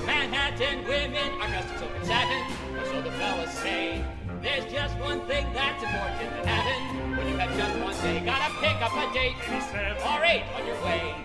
Manhattan 0.07 0.85
women 0.87 1.41
are 1.41 1.49
dressed 1.49 1.73
in 1.73 1.79
silk 1.79 1.91
and 1.97 2.07
satin, 2.07 2.43
or 2.79 2.85
so 2.85 3.03
the 3.03 3.11
fellas 3.19 3.51
say. 3.51 4.05
There's 4.41 4.71
just 4.71 4.97
one 4.99 5.21
thing 5.27 5.45
that's 5.53 5.83
important 5.83 6.23
in 6.23 6.31
Manhattan. 6.31 7.17
When 7.17 7.27
you 7.27 7.37
have 7.39 7.57
just 7.57 7.77
one 7.81 7.97
day, 7.97 8.25
gotta 8.25 8.55
pick 8.61 8.81
up 8.81 8.93
a 8.93 9.13
date. 9.13 9.35
Seven. 9.73 9.97
Or 9.97 10.25
eight 10.25 10.45
on 10.55 10.67
your 10.69 10.81
way. 10.85 11.17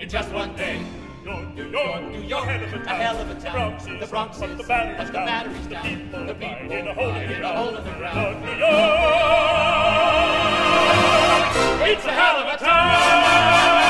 In 0.00 0.08
just 0.08 0.32
one 0.32 0.56
day. 0.56 0.80
York, 1.26 1.54
New 1.56 1.68
York, 1.70 2.02
New 2.12 2.22
York, 2.22 2.46
a 2.46 2.48
hell 2.48 2.62
of 2.62 2.72
a 2.72 2.76
a 2.76 2.84
town. 2.84 3.00
hell 3.00 3.20
of 3.20 3.30
a 3.30 3.34
town. 3.34 3.42
The 3.42 3.50
Bronx 3.50 3.86
is, 3.86 4.00
The 4.00 4.06
Bronx 4.06 4.40
up, 4.42 4.50
is, 4.50 4.56
the 4.58 4.62
battery's 4.62 4.96
but 4.98 5.06
the 5.08 5.12
down. 5.12 5.26
battery's 5.26 5.66
the 5.66 5.74
people 5.76 6.26
The 6.26 6.34
people 6.34 6.72
in 6.72 6.86
a 6.86 6.94
hole 6.94 7.14
in 7.14 7.28
the 7.28 7.42
a 7.42 7.56
hole 7.56 7.68
in 7.76 7.84
the 7.84 7.90
ground. 7.90 8.42
New 8.44 8.50
York, 8.50 8.70
it's 11.90 12.04
a 12.04 12.12
hell 12.12 12.36
of 12.36 12.54
a 12.54 12.64
town. 12.64 13.85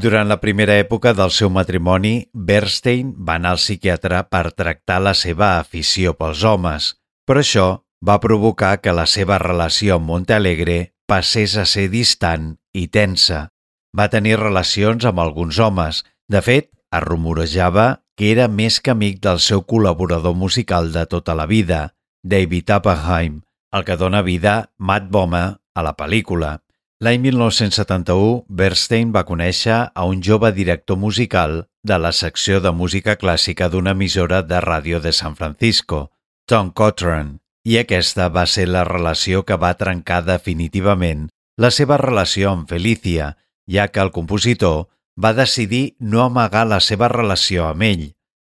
Durant 0.00 0.30
la 0.32 0.38
primera 0.40 0.78
època 0.80 1.10
del 1.12 1.28
seu 1.36 1.50
matrimoni, 1.52 2.30
Bernstein 2.32 3.10
va 3.26 3.34
anar 3.36 3.50
al 3.52 3.58
psiquiatre 3.60 4.22
per 4.32 4.54
tractar 4.56 4.96
la 5.04 5.12
seva 5.12 5.58
afició 5.58 6.14
pels 6.16 6.44
homes, 6.48 6.86
però 7.28 7.42
això 7.42 7.64
va 8.08 8.16
provocar 8.22 8.78
que 8.80 8.94
la 8.96 9.04
seva 9.04 9.36
relació 9.42 9.98
amb 9.98 10.08
Montalegre 10.08 10.78
passés 11.10 11.58
a 11.60 11.66
ser 11.68 11.90
distant 11.92 12.54
i 12.72 12.86
tensa. 12.88 13.50
Va 13.92 14.08
tenir 14.08 14.38
relacions 14.40 15.04
amb 15.04 15.20
alguns 15.20 15.60
homes. 15.60 16.00
De 16.32 16.40
fet, 16.40 16.70
es 16.96 17.04
rumorejava 17.04 18.00
que 18.16 18.32
era 18.32 18.48
més 18.48 18.80
que 18.80 18.94
amic 18.94 19.20
del 19.20 19.42
seu 19.44 19.66
col·laborador 19.68 20.32
musical 20.32 20.94
de 20.96 21.04
tota 21.12 21.36
la 21.36 21.44
vida, 21.50 21.92
David 22.24 22.72
Oppenheim, 22.78 23.42
el 23.76 23.84
que 23.84 24.00
dona 24.00 24.24
vida 24.24 24.70
Matt 24.78 25.12
Bomer 25.12 25.60
a 25.74 25.84
la 25.84 25.92
pel·lícula. 25.98 26.56
L'any 27.00 27.22
1971, 27.24 28.42
Bernstein 28.52 29.12
va 29.14 29.22
conèixer 29.24 29.76
a 29.88 30.02
un 30.04 30.18
jove 30.20 30.50
director 30.52 30.98
musical 31.00 31.62
de 31.80 31.96
la 31.96 32.10
secció 32.12 32.58
de 32.60 32.74
música 32.76 33.14
clàssica 33.16 33.70
d'una 33.72 33.94
emissora 33.96 34.42
de 34.44 34.58
ràdio 34.60 35.00
de 35.00 35.12
San 35.16 35.32
Francisco, 35.38 36.10
Tom 36.44 36.68
Cochran, 36.76 37.38
i 37.64 37.78
aquesta 37.80 38.26
va 38.28 38.44
ser 38.44 38.66
la 38.68 38.82
relació 38.84 39.46
que 39.48 39.56
va 39.56 39.78
trencar 39.80 40.18
definitivament 40.26 41.30
la 41.56 41.70
seva 41.72 41.96
relació 41.96 42.52
amb 42.52 42.68
Felicia, 42.68 43.30
ja 43.64 43.88
que 43.88 44.04
el 44.04 44.12
compositor 44.12 44.90
va 45.16 45.32
decidir 45.32 45.96
no 46.00 46.26
amagar 46.26 46.66
la 46.68 46.82
seva 46.84 47.08
relació 47.08 47.64
amb 47.70 47.88
ell. 47.88 48.04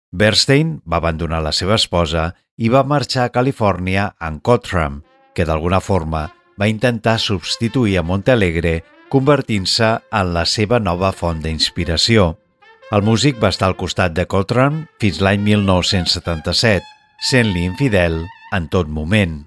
Bernstein 0.09 0.79
va 0.89 1.03
abandonar 1.05 1.45
la 1.45 1.53
seva 1.53 1.77
esposa 1.77 2.31
i 2.57 2.73
va 2.73 2.81
marxar 2.81 3.29
a 3.29 3.37
Califòrnia 3.37 4.15
amb 4.17 4.41
Cottram, 4.41 5.03
que 5.37 5.45
d'alguna 5.45 5.85
forma 5.85 6.31
va 6.59 6.69
intentar 6.69 7.19
substituir 7.23 7.99
a 7.99 8.03
Montalegre 8.03 8.83
convertint-se 9.09 9.95
en 10.13 10.33
la 10.35 10.45
seva 10.45 10.81
nova 10.83 11.13
font 11.17 11.41
d'inspiració. 11.45 12.35
El 12.93 13.05
músic 13.05 13.39
va 13.41 13.53
estar 13.53 13.69
al 13.69 13.77
costat 13.77 14.15
de 14.17 14.27
Coltrane 14.27 14.87
fins 15.01 15.21
l'any 15.25 15.45
1977, 15.45 16.85
sent-li 17.31 17.65
infidel 17.69 18.23
en 18.57 18.69
tot 18.73 18.89
moment. 18.89 19.43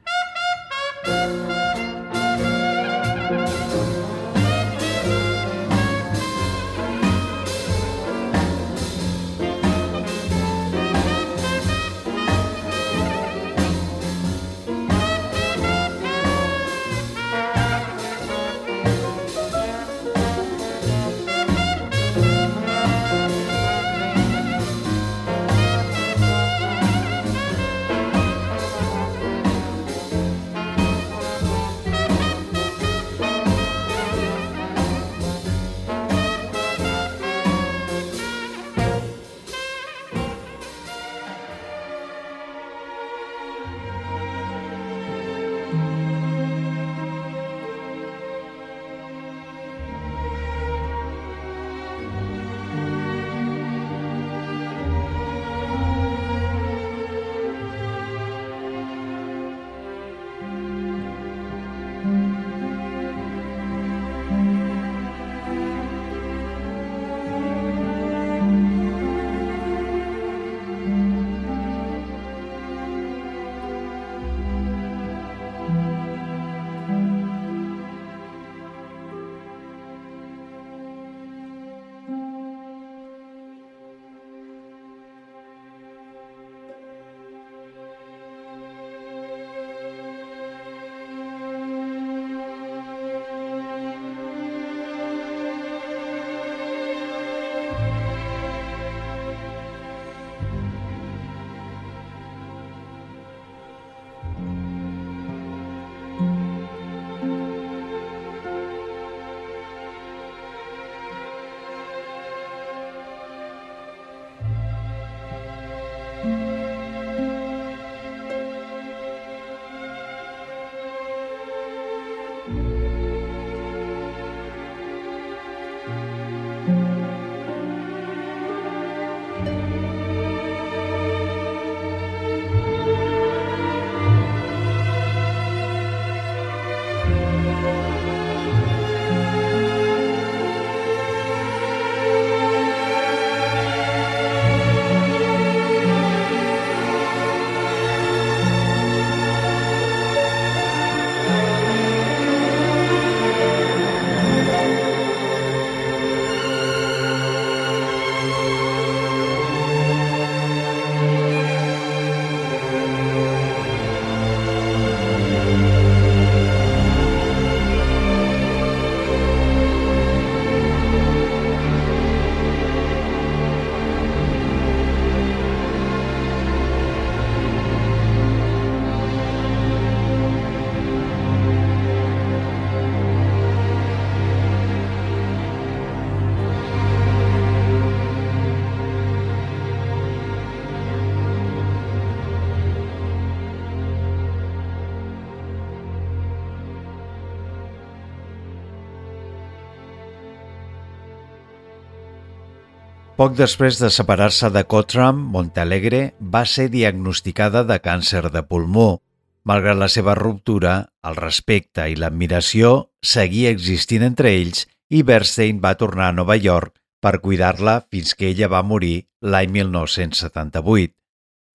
Poc 203.21 203.35
després 203.37 203.77
de 203.77 203.91
separar-se 203.93 204.47
de 204.49 204.63
Cotram, 204.65 205.19
Montalegre 205.33 205.99
va 206.35 206.39
ser 206.49 206.63
diagnosticada 206.73 207.61
de 207.69 207.75
càncer 207.77 208.31
de 208.33 208.41
pulmó. 208.41 209.03
Malgrat 209.45 209.77
la 209.77 209.89
seva 209.93 210.15
ruptura, 210.17 210.71
el 211.05 211.19
respecte 211.19 211.85
i 211.85 211.99
l'admiració 212.01 212.71
seguia 213.11 213.51
existint 213.53 214.07
entre 214.07 214.31
ells 214.39 214.63
i 214.89 215.03
Bernstein 215.05 215.59
va 215.61 215.75
tornar 215.77 216.07
a 216.09 216.15
Nova 216.17 216.33
York 216.33 216.73
per 217.05 217.19
cuidar-la 217.21 217.75
fins 217.93 218.15
que 218.17 218.31
ella 218.31 218.49
va 218.49 218.63
morir 218.65 218.95
l'any 219.21 219.53
1978. 219.59 220.95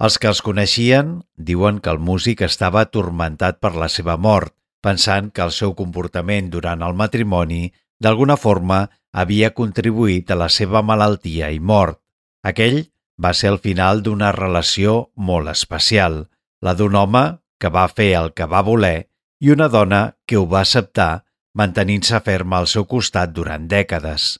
Els 0.07 0.19
que 0.23 0.31
els 0.31 0.43
coneixien 0.47 1.17
diuen 1.51 1.81
que 1.83 1.91
el 1.91 1.99
músic 1.99 2.47
estava 2.47 2.85
atormentat 2.87 3.59
per 3.59 3.75
la 3.75 3.91
seva 3.91 4.15
mort, 4.15 4.55
pensant 4.87 5.35
que 5.35 5.43
el 5.43 5.51
seu 5.51 5.75
comportament 5.75 6.47
durant 6.55 6.87
el 6.87 6.95
matrimoni 6.95 7.65
d'alguna 7.99 8.39
forma 8.39 8.85
havia 9.17 9.53
contribuït 9.57 10.31
a 10.31 10.37
la 10.37 10.49
seva 10.53 10.83
malaltia 10.85 11.49
i 11.55 11.61
mort. 11.61 11.99
Aquell 12.45 12.83
va 13.23 13.33
ser 13.33 13.51
el 13.55 13.61
final 13.65 14.03
d'una 14.05 14.31
relació 14.37 14.97
molt 15.17 15.49
especial, 15.53 16.27
la 16.61 16.75
d'un 16.77 16.95
home 16.95 17.25
que 17.61 17.73
va 17.73 17.87
fer 17.89 18.13
el 18.21 18.35
que 18.37 18.49
va 18.53 18.65
voler 18.67 19.09
i 19.41 19.53
una 19.55 19.69
dona 19.73 20.03
que 20.29 20.37
ho 20.37 20.45
va 20.49 20.63
acceptar 20.65 21.25
mantenint-se 21.57 22.21
ferma 22.25 22.61
al 22.61 22.69
seu 22.69 22.85
costat 22.85 23.33
durant 23.33 23.65
dècades. 23.71 24.37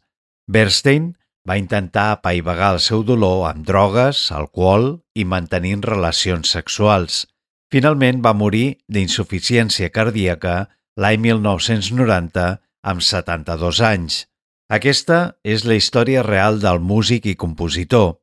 Bernstein 0.47 1.15
va 1.49 1.57
intentar 1.57 2.11
apaivagar 2.13 2.75
el 2.75 2.81
seu 2.85 3.03
dolor 3.07 3.47
amb 3.49 3.65
drogues, 3.67 4.27
alcohol 4.33 4.89
i 5.15 5.25
mantenint 5.25 5.85
relacions 5.87 6.53
sexuals. 6.53 7.25
Finalment 7.73 8.21
va 8.23 8.37
morir 8.37 8.67
d'insuficiència 8.93 9.91
cardíaca 9.95 10.57
l'any 11.01 11.21
1990 11.25 12.49
amb 12.93 13.03
72 13.03 13.81
anys. 13.81 14.25
Aquesta 14.67 15.37
és 15.47 15.63
la 15.63 15.77
història 15.79 16.25
real 16.27 16.59
del 16.59 16.81
músic 16.83 17.27
i 17.31 17.37
compositor. 17.39 18.17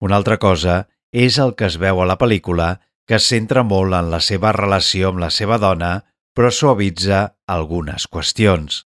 Una 0.00 0.14
altra 0.20 0.36
cosa 0.38 0.84
és 1.10 1.38
el 1.42 1.56
que 1.58 1.66
es 1.66 1.78
veu 1.82 1.98
a 1.98 2.06
la 2.06 2.18
pel·lícula, 2.20 2.76
que 3.08 3.16
es 3.18 3.26
centra 3.26 3.64
molt 3.66 3.96
en 3.98 4.10
la 4.12 4.20
seva 4.22 4.52
relació 4.54 5.10
amb 5.10 5.18
la 5.24 5.30
seva 5.34 5.58
dona, 5.58 6.04
però 6.36 6.52
suavitza 6.54 7.34
algunes 7.50 8.06
qüestions. 8.06 8.84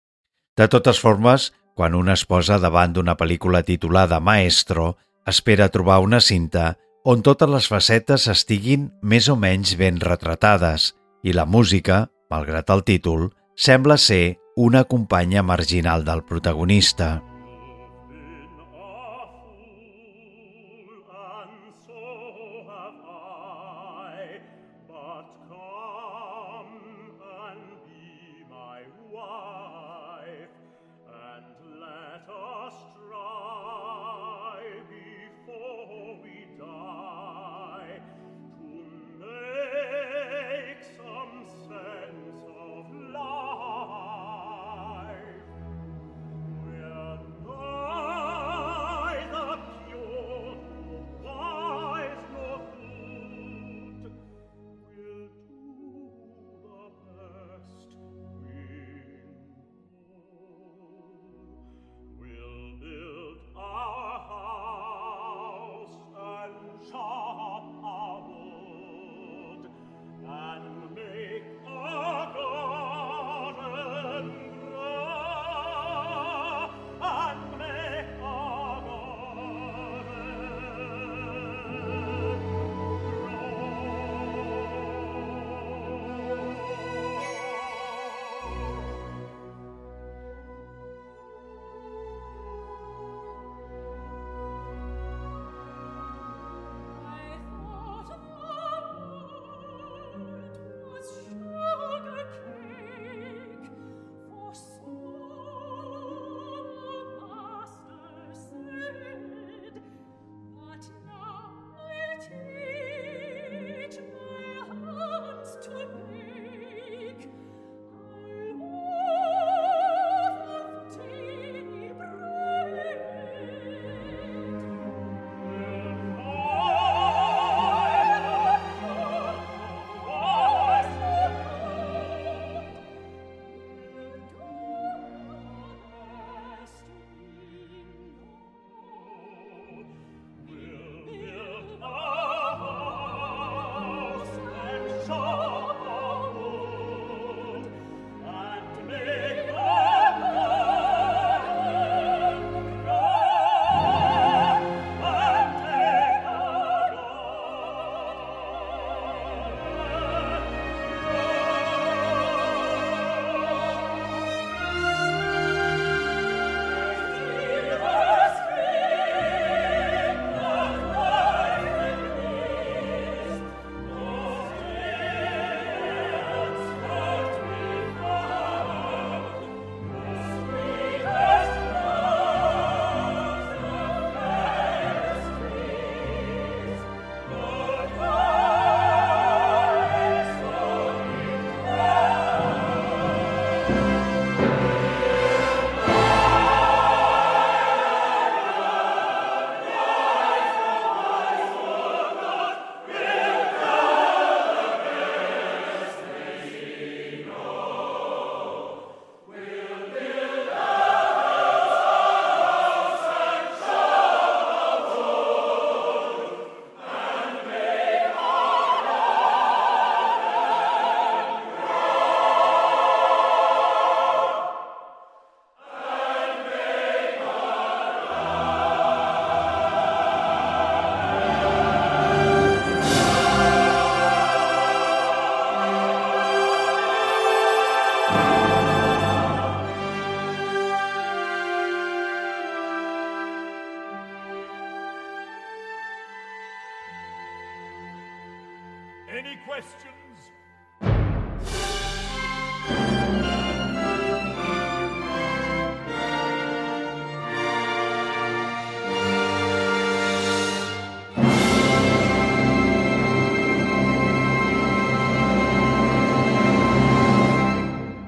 De 0.58 0.67
totes 0.67 1.00
formes, 1.00 1.54
quan 1.78 1.96
un 1.96 2.10
es 2.10 2.26
posa 2.26 2.58
davant 2.60 2.91
d'una 2.91 3.15
pel·lícula 3.15 3.62
titulada 3.63 4.20
Maestro, 4.20 4.98
espera 5.26 5.70
trobar 5.70 6.02
una 6.04 6.20
cinta 6.20 6.74
on 7.08 7.22
totes 7.24 7.48
les 7.48 7.67
facetes 7.72 8.28
estiguin 8.28 8.89
més 9.02 9.30
o 9.32 9.38
menys 9.39 9.78
ben 9.80 10.02
retratades 10.04 10.91
i 11.24 11.32
la 11.32 11.46
música, 11.46 12.10
malgrat 12.28 12.74
el 12.74 12.84
títol, 12.84 13.30
sembla 13.56 13.96
ser 13.96 14.41
una 14.58 14.86
companya 14.86 15.43
marginal 15.43 16.04
del 16.04 16.24
protagonista. 16.24 17.22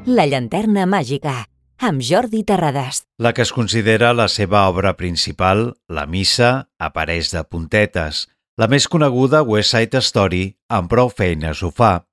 La 0.10 0.24
llanterna 0.26 0.88
màgica, 0.90 1.44
amb 1.86 2.02
Jordi 2.02 2.40
Terrades. 2.42 3.04
La 3.22 3.30
que 3.38 3.44
es 3.46 3.52
considera 3.54 4.08
la 4.18 4.26
seva 4.26 4.64
obra 4.66 4.96
principal, 4.98 5.76
La 5.88 6.08
missa, 6.10 6.66
apareix 6.80 7.30
de 7.30 7.44
puntetes. 7.46 8.24
La 8.58 8.66
més 8.66 8.88
coneguda, 8.90 9.44
West 9.44 9.76
Side 9.76 10.02
Story, 10.02 10.56
amb 10.68 10.90
prou 10.90 11.14
feines 11.14 11.62
ho 11.62 11.70
fa. 11.70 12.08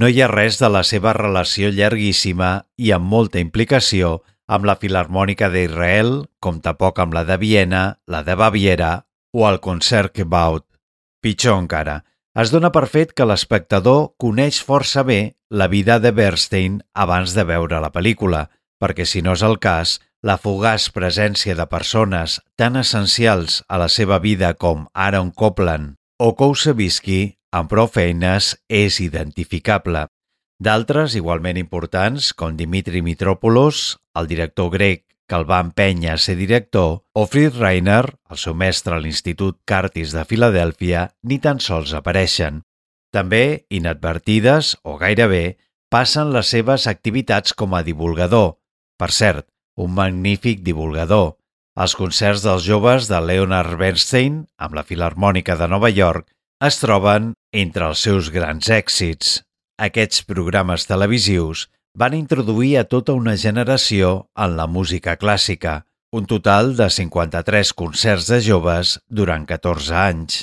No 0.00 0.08
hi 0.08 0.22
ha 0.22 0.30
res 0.32 0.56
de 0.62 0.70
la 0.72 0.82
seva 0.88 1.12
relació 1.12 1.68
llarguíssima 1.68 2.64
i 2.80 2.94
amb 2.96 3.12
molta 3.12 3.44
implicació 3.44 4.22
amb 4.48 4.64
la 4.64 4.78
Filarmònica 4.80 5.52
d'Israel, 5.52 6.24
com 6.40 6.64
tampoc 6.64 7.04
amb 7.04 7.12
la 7.12 7.26
de 7.28 7.36
Viena, 7.36 7.84
la 8.08 8.22
de 8.24 8.40
Baviera 8.40 8.94
o 9.36 9.44
el 9.50 9.60
Concertgebouw. 9.60 10.62
Pitjor 11.20 11.60
encara, 11.60 12.00
es 12.42 12.50
dona 12.50 12.72
per 12.74 12.88
fet 12.90 13.12
que 13.14 13.26
l'espectador 13.30 14.08
coneix 14.18 14.58
força 14.66 15.04
bé 15.06 15.36
la 15.50 15.68
vida 15.70 16.00
de 16.02 16.10
Bernstein 16.10 16.80
abans 16.92 17.34
de 17.36 17.44
veure 17.46 17.78
la 17.78 17.92
pel·lícula, 17.94 18.48
perquè 18.82 19.06
si 19.06 19.22
no 19.22 19.36
és 19.38 19.44
el 19.46 19.60
cas, 19.62 20.00
la 20.24 20.34
fugaç 20.40 20.88
presència 20.90 21.54
de 21.54 21.66
persones 21.70 22.40
tan 22.58 22.80
essencials 22.80 23.62
a 23.68 23.78
la 23.78 23.88
seva 23.88 24.18
vida 24.18 24.54
com 24.58 24.88
Aaron 24.94 25.30
Copland 25.30 25.94
o 26.18 26.34
Koussevitzky 26.34 27.36
amb 27.54 27.70
prou 27.70 27.86
feines 27.86 28.54
és 28.66 28.98
identificable. 29.04 30.08
D'altres, 30.58 31.14
igualment 31.14 31.58
importants, 31.60 32.32
com 32.32 32.56
Dimitri 32.58 33.02
Mitropoulos, 33.02 33.98
el 34.18 34.26
director 34.30 34.70
grec 34.74 35.04
que 35.34 35.40
el 35.42 35.48
va 35.50 35.58
empènyer 35.64 36.12
a 36.14 36.20
ser 36.22 36.36
director, 36.38 37.00
o 37.12 37.24
Fritz 37.26 37.56
Reiner, 37.58 38.04
el 38.30 38.38
seu 38.38 38.54
mestre 38.54 38.94
a 38.94 39.00
l'Institut 39.02 39.56
Curtis 39.66 40.12
de 40.14 40.22
Filadèlfia, 40.30 41.08
ni 41.26 41.40
tan 41.42 41.58
sols 41.58 41.90
apareixen. 41.98 42.60
També, 43.10 43.66
inadvertides 43.66 44.76
o 44.86 44.94
gairebé, 45.00 45.56
passen 45.90 46.30
les 46.36 46.52
seves 46.54 46.86
activitats 46.86 47.56
com 47.58 47.74
a 47.74 47.82
divulgador. 47.82 48.60
Per 48.94 49.10
cert, 49.10 49.48
un 49.74 49.90
magnífic 49.98 50.62
divulgador. 50.62 51.34
Els 51.74 51.98
concerts 51.98 52.46
dels 52.46 52.62
joves 52.62 53.10
de 53.10 53.18
Leonard 53.18 53.74
Bernstein, 53.80 54.44
amb 54.54 54.78
la 54.78 54.86
Filarmònica 54.86 55.58
de 55.58 55.66
Nova 55.66 55.90
York, 55.90 56.28
es 56.62 56.78
troben 56.78 57.32
entre 57.50 57.90
els 57.90 58.06
seus 58.06 58.30
grans 58.30 58.70
èxits. 58.70 59.40
Aquests 59.82 60.22
programes 60.30 60.86
televisius 60.86 61.66
van 61.94 62.14
introduir 62.14 62.76
a 62.78 62.84
tota 62.90 63.14
una 63.14 63.36
generació 63.38 64.28
en 64.34 64.56
la 64.58 64.66
música 64.66 65.14
clàssica, 65.16 65.84
un 66.10 66.26
total 66.26 66.74
de 66.78 66.88
53 66.90 67.70
concerts 67.78 68.26
de 68.32 68.40
joves 68.42 68.98
durant 69.06 69.46
14 69.46 69.94
anys. 70.00 70.40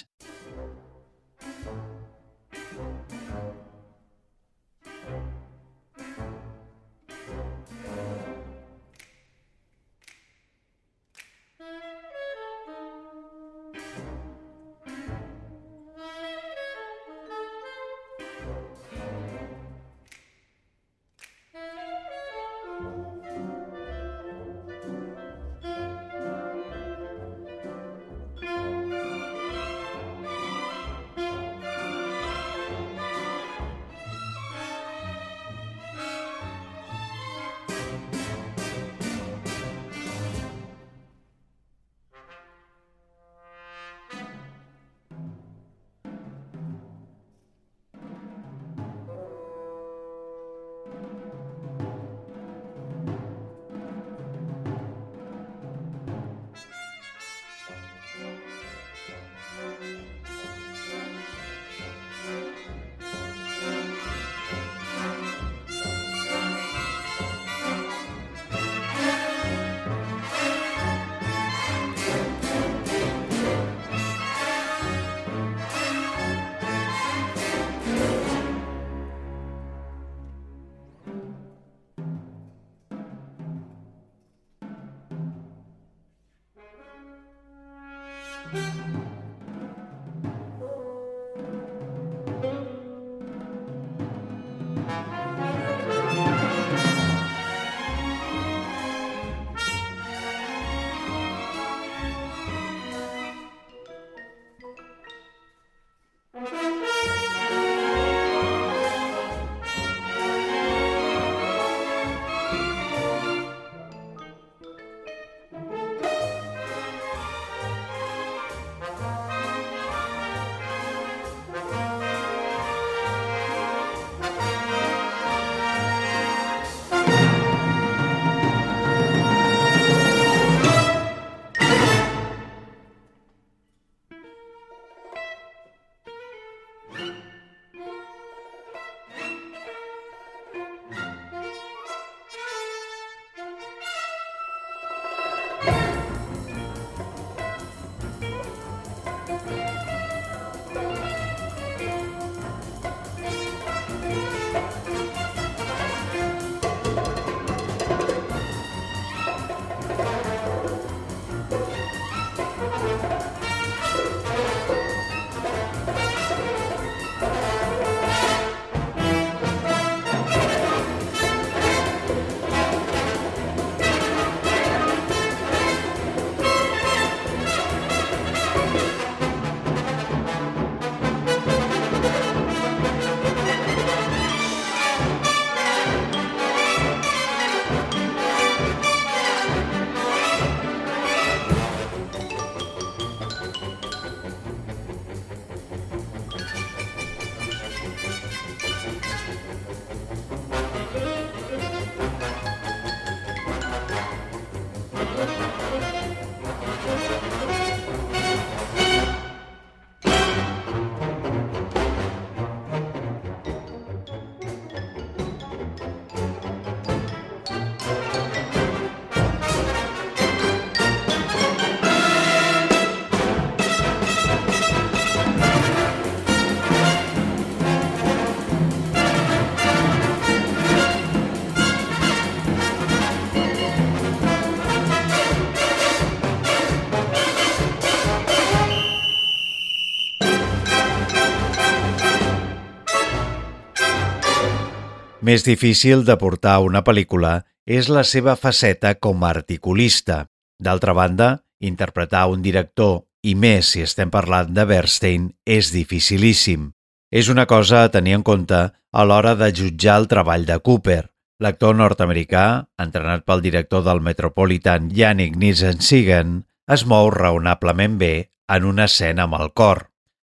Més 245.22 245.43
difícil 245.45 246.01
de 246.01 246.15
portar 246.17 246.55
una 246.65 246.82
pel·lícula 246.82 247.43
és 247.69 247.91
la 247.93 248.01
seva 248.01 248.34
faceta 248.34 248.95
com 248.97 249.22
a 249.22 249.30
articulista. 249.36 250.24
D'altra 250.57 250.95
banda, 250.97 251.43
interpretar 251.61 252.24
un 252.34 252.41
director, 252.41 253.03
i 253.22 253.36
més 253.38 253.69
si 253.76 253.84
estem 253.86 254.09
parlant 254.09 254.49
de 254.55 254.65
Bernstein, 254.65 255.28
és 255.45 255.69
dificilíssim. 255.76 256.72
És 257.13 257.30
una 257.30 257.45
cosa 257.45 257.84
a 257.84 257.91
tenir 257.93 258.15
en 258.17 258.26
compte 258.26 258.63
a 258.74 259.05
l'hora 259.05 259.36
de 259.38 259.51
jutjar 259.53 259.99
el 260.01 260.09
treball 260.09 260.47
de 260.49 260.57
Cooper. 260.57 261.03
L'actor 261.41 261.78
nord-americà, 261.78 262.65
entrenat 262.82 263.22
pel 263.26 263.45
director 263.45 263.86
del 263.86 264.01
Metropolitan 264.01 264.89
Yannick 264.89 265.38
Nissen-Siegen, 265.38 266.39
es 266.65 266.88
mou 266.89 267.13
raonablement 267.13 268.01
bé 268.01 268.13
en 268.49 268.65
una 268.65 268.89
escena 268.89 269.30
amb 269.30 269.38
el 269.38 269.53
cor. 269.53 269.90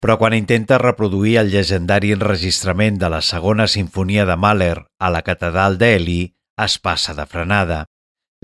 Però 0.05 0.19
quan 0.21 0.35
intenta 0.37 0.77
reproduir 0.77 1.39
el 1.41 1.49
llegendari 1.49 2.11
enregistrament 2.13 2.99
de 3.01 3.09
la 3.09 3.23
segona 3.25 3.65
sinfonia 3.73 4.27
de 4.29 4.35
Mahler 4.37 4.83
a 5.01 5.09
la 5.09 5.23
catedral 5.25 5.79
d'Eli, 5.81 6.35
es 6.61 6.75
passa 6.77 7.15
de 7.17 7.25
frenada. 7.25 7.87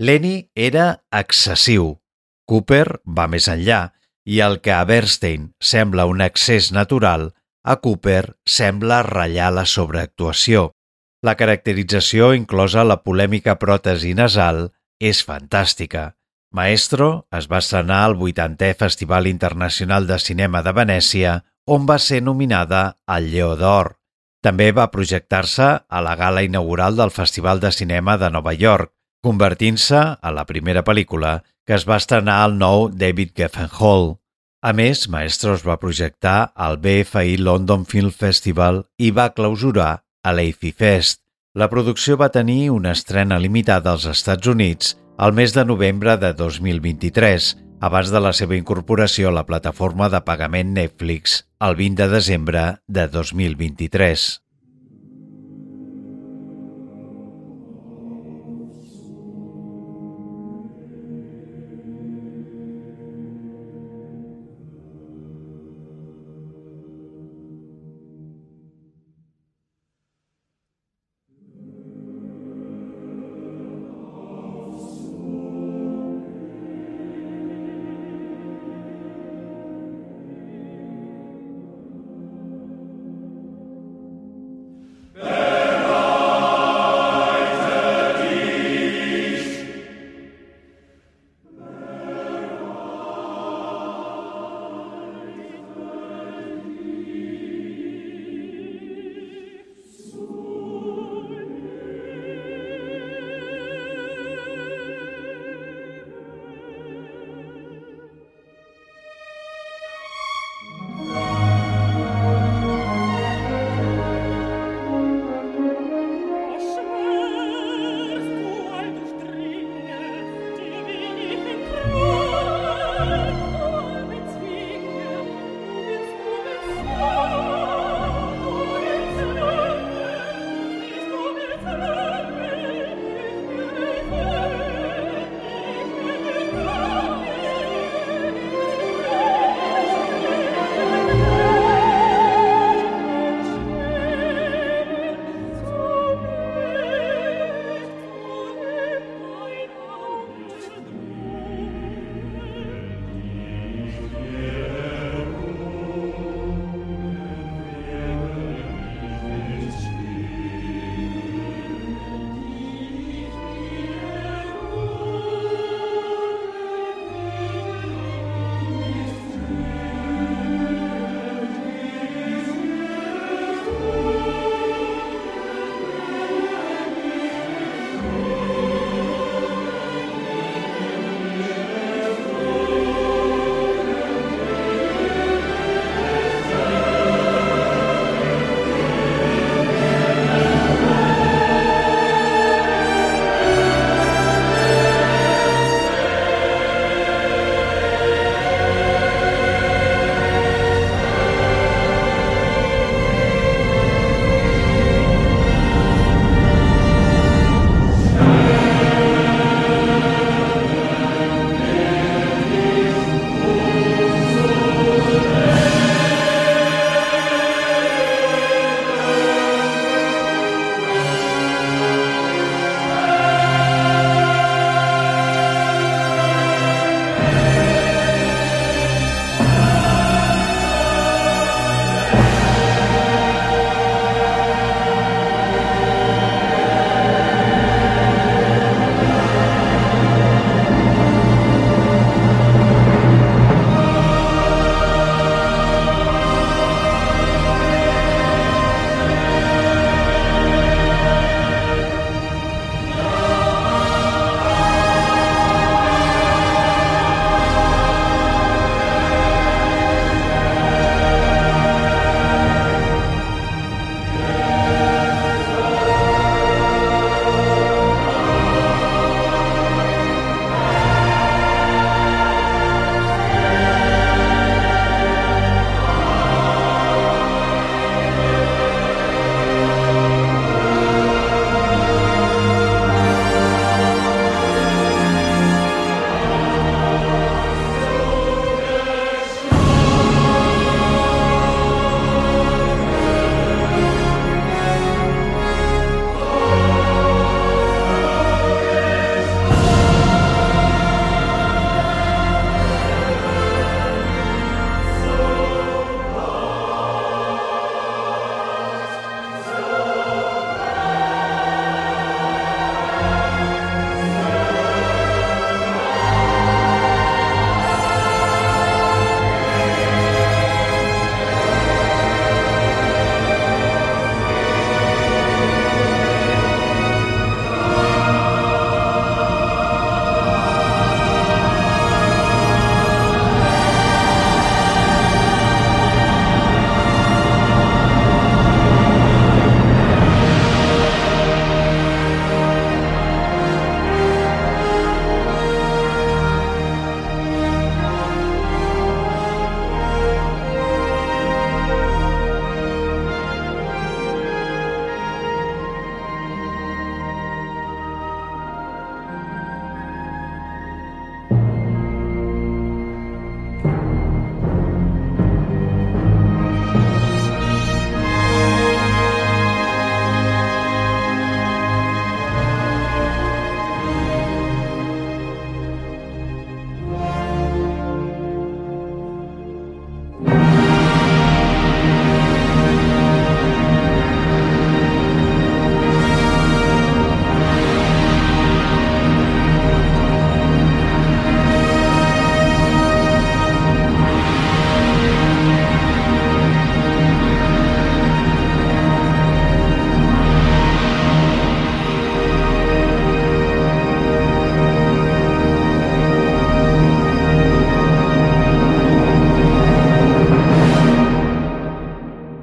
Lenny 0.01 0.49
era 0.55 1.03
excessiu. 1.13 1.99
Cooper 2.49 3.03
va 3.05 3.27
més 3.29 3.45
enllà 3.45 3.91
i 4.25 4.39
el 4.41 4.57
que 4.65 4.73
a 4.73 4.81
Bernstein 4.89 5.51
sembla 5.61 6.07
un 6.09 6.25
excés 6.25 6.71
natural, 6.73 7.27
a 7.61 7.77
Cooper 7.77 8.39
sembla 8.49 9.03
ratllar 9.05 9.51
la 9.53 9.67
sobreactuació. 9.69 10.71
La 11.21 11.37
caracterització, 11.37 12.33
inclosa 12.33 12.81
la 12.81 13.03
polèmica 13.05 13.59
pròtesi 13.61 14.15
nasal, 14.17 14.71
és 14.97 15.21
fantàstica. 15.29 16.15
Maestro 16.51 17.27
es 17.37 17.45
va 17.47 17.61
estrenar 17.61 18.01
al 18.07 18.17
80è 18.17 18.73
Festival 18.81 19.29
Internacional 19.29 20.09
de 20.09 20.17
Cinema 20.19 20.65
de 20.65 20.73
Venècia, 20.73 21.37
on 21.65 21.85
va 21.85 21.97
ser 21.99 22.21
nominada 22.23 22.97
al 23.05 23.29
Lleó 23.31 23.55
d'Or. 23.55 23.95
També 24.41 24.71
va 24.73 24.89
projectar-se 24.91 25.67
a 25.87 26.01
la 26.01 26.15
gala 26.17 26.41
inaugural 26.43 26.97
del 26.97 27.11
Festival 27.13 27.59
de 27.61 27.71
Cinema 27.71 28.17
de 28.17 28.31
Nova 28.33 28.53
York, 28.53 28.91
convertint-se 29.21 30.01
a 30.17 30.31
la 30.33 30.45
primera 30.49 30.81
pel·lícula 30.83 31.41
que 31.67 31.77
es 31.77 31.85
va 31.87 31.99
estrenar 32.01 32.41
al 32.41 32.57
nou 32.57 32.89
David 32.89 33.35
Geffen 33.37 33.69
Hall. 33.79 34.15
A 34.61 34.73
més, 34.77 35.07
Maestro 35.09 35.55
es 35.57 35.65
va 35.65 35.79
projectar 35.81 36.51
al 36.55 36.77
BFI 36.81 37.37
London 37.37 37.85
Film 37.85 38.11
Festival 38.13 38.83
i 38.97 39.11
va 39.11 39.31
clausurar 39.33 40.01
a 40.23 40.33
l'AFI 40.33 40.73
Fest. 40.77 41.21
La 41.57 41.69
producció 41.69 42.17
va 42.17 42.31
tenir 42.33 42.69
una 42.71 42.93
estrena 42.97 43.39
limitada 43.39 43.91
als 43.91 44.05
Estats 44.09 44.47
Units 44.47 44.95
al 45.17 45.33
mes 45.33 45.53
de 45.53 45.65
novembre 45.65 46.17
de 46.17 46.33
2023, 46.33 47.55
abans 47.81 48.11
de 48.13 48.19
la 48.21 48.29
seva 48.37 48.53
incorporació 48.53 49.31
a 49.31 49.35
la 49.35 49.47
plataforma 49.47 50.07
de 50.13 50.21
pagament 50.21 50.75
Netflix 50.77 51.39
el 51.65 51.75
20 51.79 52.05
de 52.05 52.13
desembre 52.13 52.63
de 52.85 53.07
2023. 53.09 54.27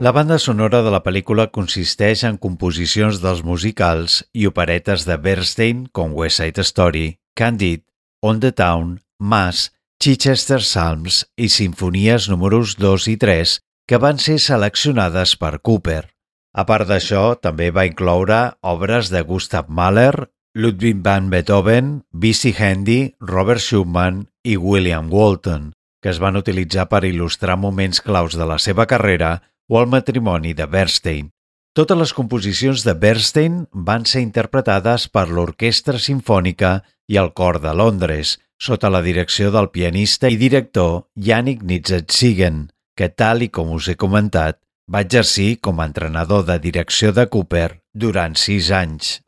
La 0.09 0.12
banda 0.12 0.38
sonora 0.40 0.78
de 0.80 0.88
la 0.88 1.02
pel·lícula 1.04 1.44
consisteix 1.52 2.22
en 2.24 2.38
composicions 2.40 3.18
dels 3.20 3.42
musicals 3.44 4.14
i 4.32 4.46
operetes 4.48 5.02
de 5.04 5.18
Bernstein 5.20 5.82
com 5.92 6.14
West 6.16 6.40
Side 6.40 6.62
Story, 6.64 7.18
Candid, 7.36 7.82
On 8.24 8.40
the 8.40 8.48
Town, 8.56 8.94
Mass, 9.20 9.66
Chichester 10.00 10.62
Psalms 10.62 11.18
i 11.36 11.50
sinfonies 11.52 12.30
números 12.32 12.78
2 12.80 13.04
i 13.12 13.16
3 13.20 13.52
que 13.84 13.98
van 14.00 14.16
ser 14.16 14.38
seleccionades 14.40 15.34
per 15.36 15.59
Cooper. 15.61 16.06
A 16.56 16.64
part 16.64 16.88
d'això, 16.88 17.36
també 17.36 17.68
va 17.68 17.84
incloure 17.90 18.40
obres 18.64 19.12
de 19.12 19.20
Gustav 19.28 19.68
Mahler, 19.68 20.30
Ludwig 20.56 21.04
van 21.04 21.28
Beethoven, 21.28 21.92
B.C. 22.16 22.54
Handy, 22.56 23.12
Robert 23.20 23.61
Schumann 23.61 24.24
i 24.40 24.56
William 24.56 25.12
Walton, 25.12 25.74
que 26.00 26.09
es 26.16 26.24
van 26.24 26.40
utilitzar 26.40 26.88
per 26.88 27.04
il·lustrar 27.04 27.61
moments 27.61 28.00
claus 28.00 28.40
de 28.40 28.48
la 28.48 28.56
seva 28.56 28.88
carrera 28.88 29.36
o 29.68 29.80
el 29.80 29.86
matrimoni 29.92 30.54
de 30.54 30.66
Bernstein. 30.66 31.30
Totes 31.76 31.98
les 32.00 32.12
composicions 32.16 32.82
de 32.82 32.94
Bernstein 32.98 33.60
van 33.72 34.06
ser 34.08 34.24
interpretades 34.24 35.06
per 35.12 35.28
l'Orquestra 35.28 36.00
Simfònica 36.02 36.80
i 37.06 37.20
el 37.20 37.30
Cor 37.38 37.60
de 37.62 37.74
Londres, 37.76 38.38
sota 38.58 38.90
la 38.90 39.04
direcció 39.04 39.52
del 39.54 39.70
pianista 39.70 40.32
i 40.32 40.40
director 40.40 41.04
Yannick 41.14 41.62
Nitzetsigen, 41.62 42.66
que, 42.98 43.08
tal 43.08 43.46
i 43.46 43.52
com 43.54 43.70
us 43.76 43.86
he 43.92 43.94
comentat, 43.94 44.58
va 44.90 45.04
exercir 45.04 45.60
com 45.62 45.78
a 45.78 45.86
entrenador 45.86 46.44
de 46.48 46.58
direcció 46.58 47.12
de 47.12 47.28
Cooper 47.30 47.84
durant 47.94 48.34
sis 48.34 48.72
anys. 48.74 49.18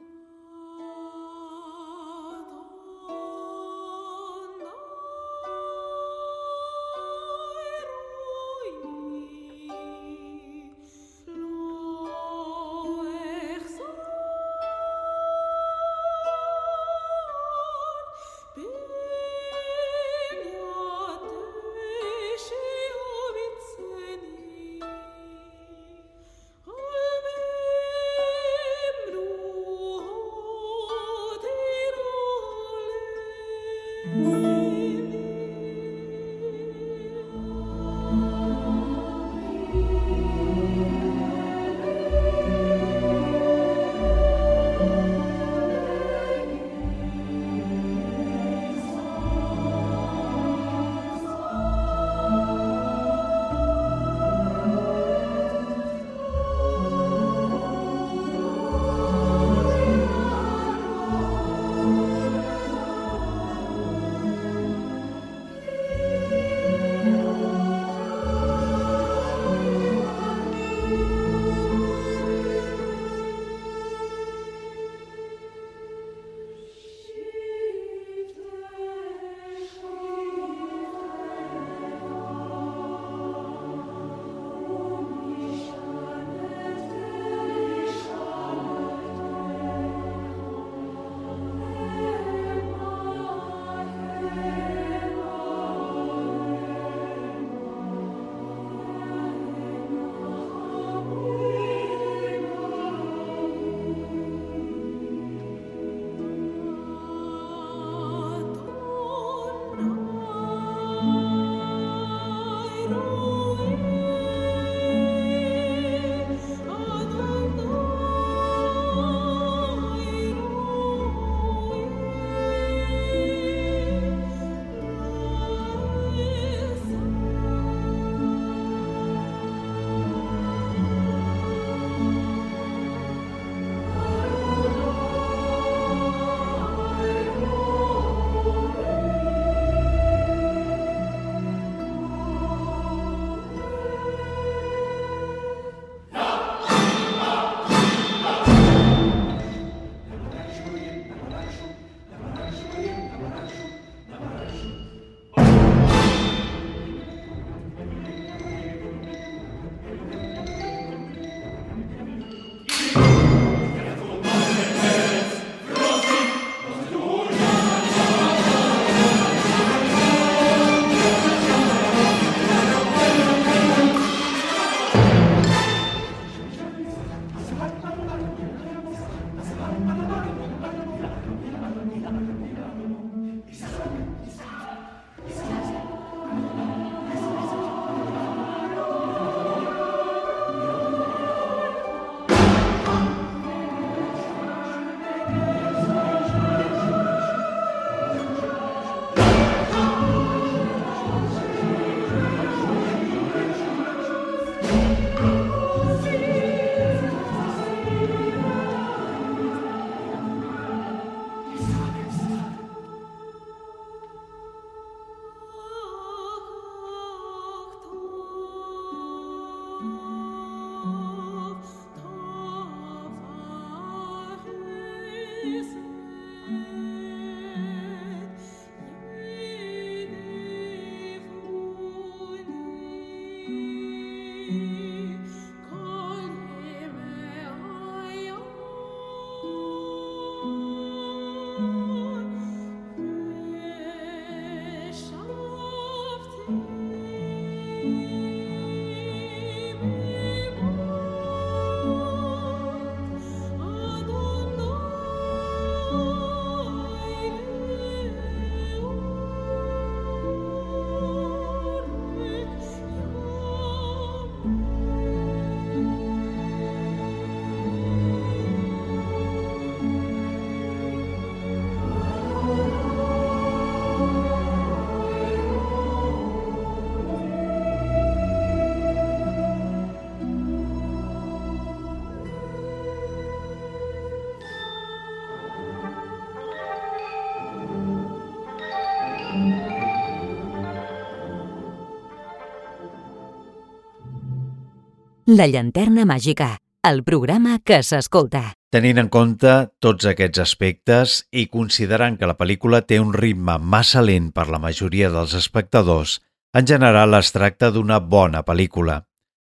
La 295.31 295.45
llanterna 295.47 296.03
màgica, 296.09 296.57
el 296.83 297.05
programa 297.07 297.61
que 297.62 297.76
s'escolta. 297.87 298.41
Tenint 298.74 298.99
en 298.99 299.11
compte 299.14 299.53
tots 299.85 300.09
aquests 300.11 300.41
aspectes 300.43 301.12
i 301.31 301.45
considerant 301.53 302.16
que 302.18 302.26
la 302.26 302.35
pel·lícula 302.35 302.81
té 302.83 302.99
un 302.99 303.12
ritme 303.14 303.55
massa 303.62 304.03
lent 304.03 304.33
per 304.35 304.49
la 304.51 304.59
majoria 304.59 305.11
dels 305.14 305.37
espectadors, 305.39 306.16
en 306.51 306.66
general 306.66 307.14
es 307.14 307.31
tracta 307.37 307.70
d'una 307.70 308.01
bona 308.01 308.43
pel·lícula. 308.49 308.97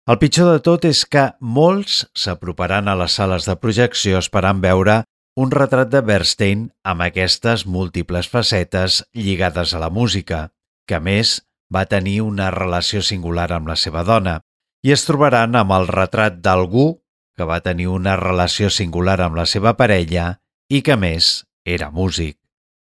El 0.05 0.19
pitjor 0.21 0.51
de 0.51 0.61
tot 0.67 0.86
és 0.86 1.01
que 1.09 1.25
molts 1.41 2.03
s'aproparan 2.13 2.86
a 2.86 2.95
les 3.01 3.17
sales 3.17 3.49
de 3.49 3.57
projecció 3.57 4.21
esperant 4.21 4.61
veure 4.61 4.99
un 5.34 5.49
retrat 5.49 5.89
de 5.89 6.03
Bernstein 6.05 6.67
amb 6.86 7.07
aquestes 7.07 7.65
múltiples 7.65 8.29
facetes 8.29 9.01
lligades 9.17 9.73
a 9.73 9.82
la 9.82 9.89
música, 9.89 10.51
que 10.86 10.99
a 10.99 11.01
més 11.01 11.39
va 11.73 11.88
tenir 11.89 12.19
una 12.21 12.53
relació 12.53 13.01
singular 13.01 13.49
amb 13.55 13.73
la 13.73 13.79
seva 13.88 14.05
dona, 14.05 14.43
i 14.84 14.93
es 14.95 15.05
trobaran 15.05 15.55
amb 15.55 15.73
el 15.77 15.88
retrat 15.89 16.39
d'algú 16.41 17.01
que 17.38 17.47
va 17.47 17.61
tenir 17.65 17.88
una 17.88 18.15
relació 18.19 18.69
singular 18.69 19.19
amb 19.21 19.38
la 19.39 19.45
seva 19.45 19.75
parella 19.77 20.41
i 20.69 20.82
que, 20.86 20.97
més, 20.97 21.45
era 21.65 21.91
músic. 21.91 22.38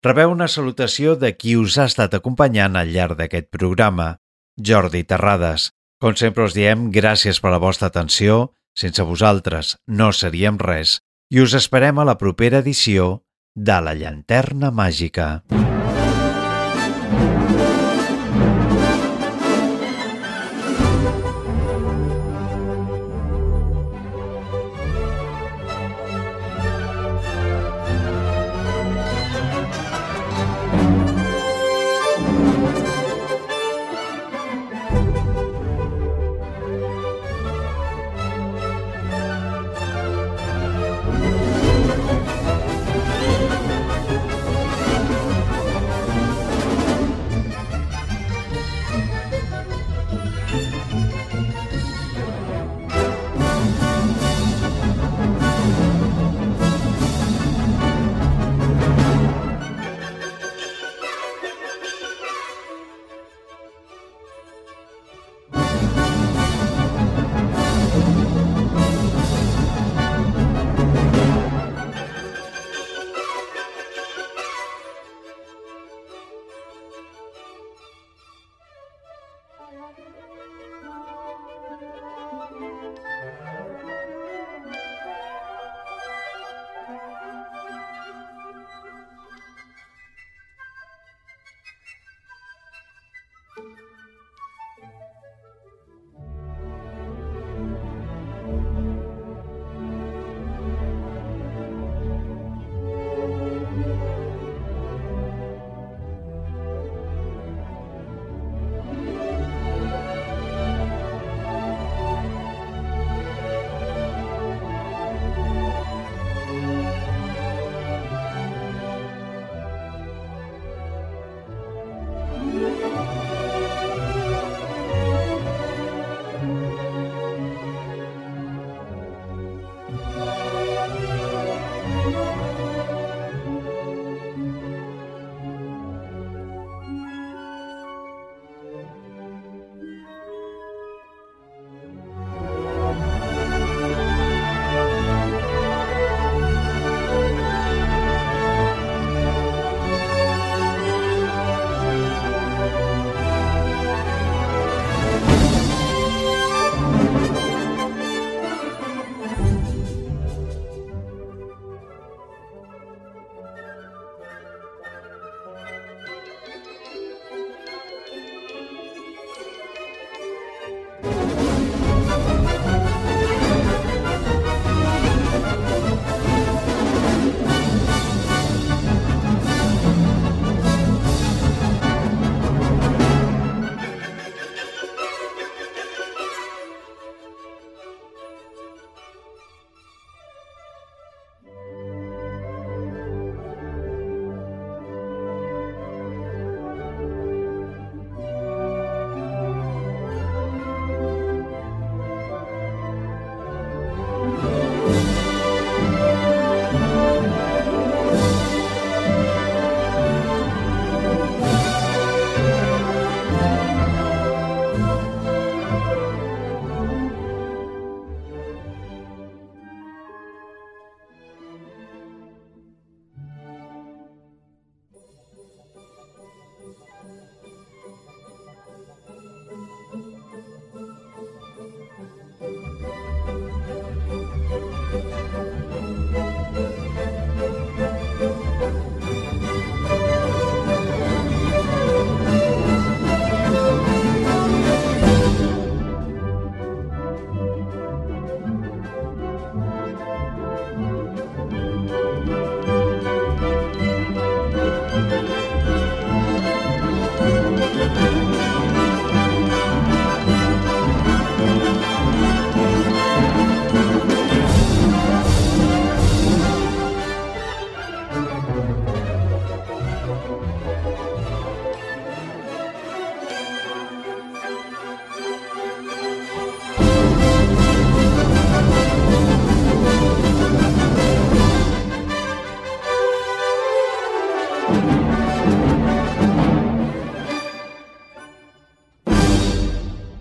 Rebeu 0.02 0.32
una 0.34 0.48
salutació 0.50 1.16
de 1.16 1.36
qui 1.38 1.56
us 1.60 1.78
ha 1.78 1.86
estat 1.90 2.16
acompanyant 2.18 2.76
al 2.80 2.90
llarg 2.90 3.20
d'aquest 3.20 3.52
programa, 3.54 4.16
Jordi 4.58 5.04
Terrades. 5.06 5.70
Com 6.02 6.18
sempre 6.18 6.48
us 6.48 6.58
diem, 6.58 6.90
gràcies 6.90 7.38
per 7.42 7.54
la 7.54 7.62
vostra 7.62 7.92
atenció. 7.92 8.56
Sense 8.74 9.04
vosaltres 9.04 9.76
no 9.88 10.10
seríem 10.16 10.58
res 10.58 11.02
i 11.32 11.44
us 11.44 11.54
esperem 11.56 12.00
a 12.00 12.08
la 12.08 12.18
propera 12.18 12.64
edició 12.64 13.22
de 13.56 13.78
La 13.84 13.94
Llanterna 13.96 14.72
Màgica. 14.72 15.44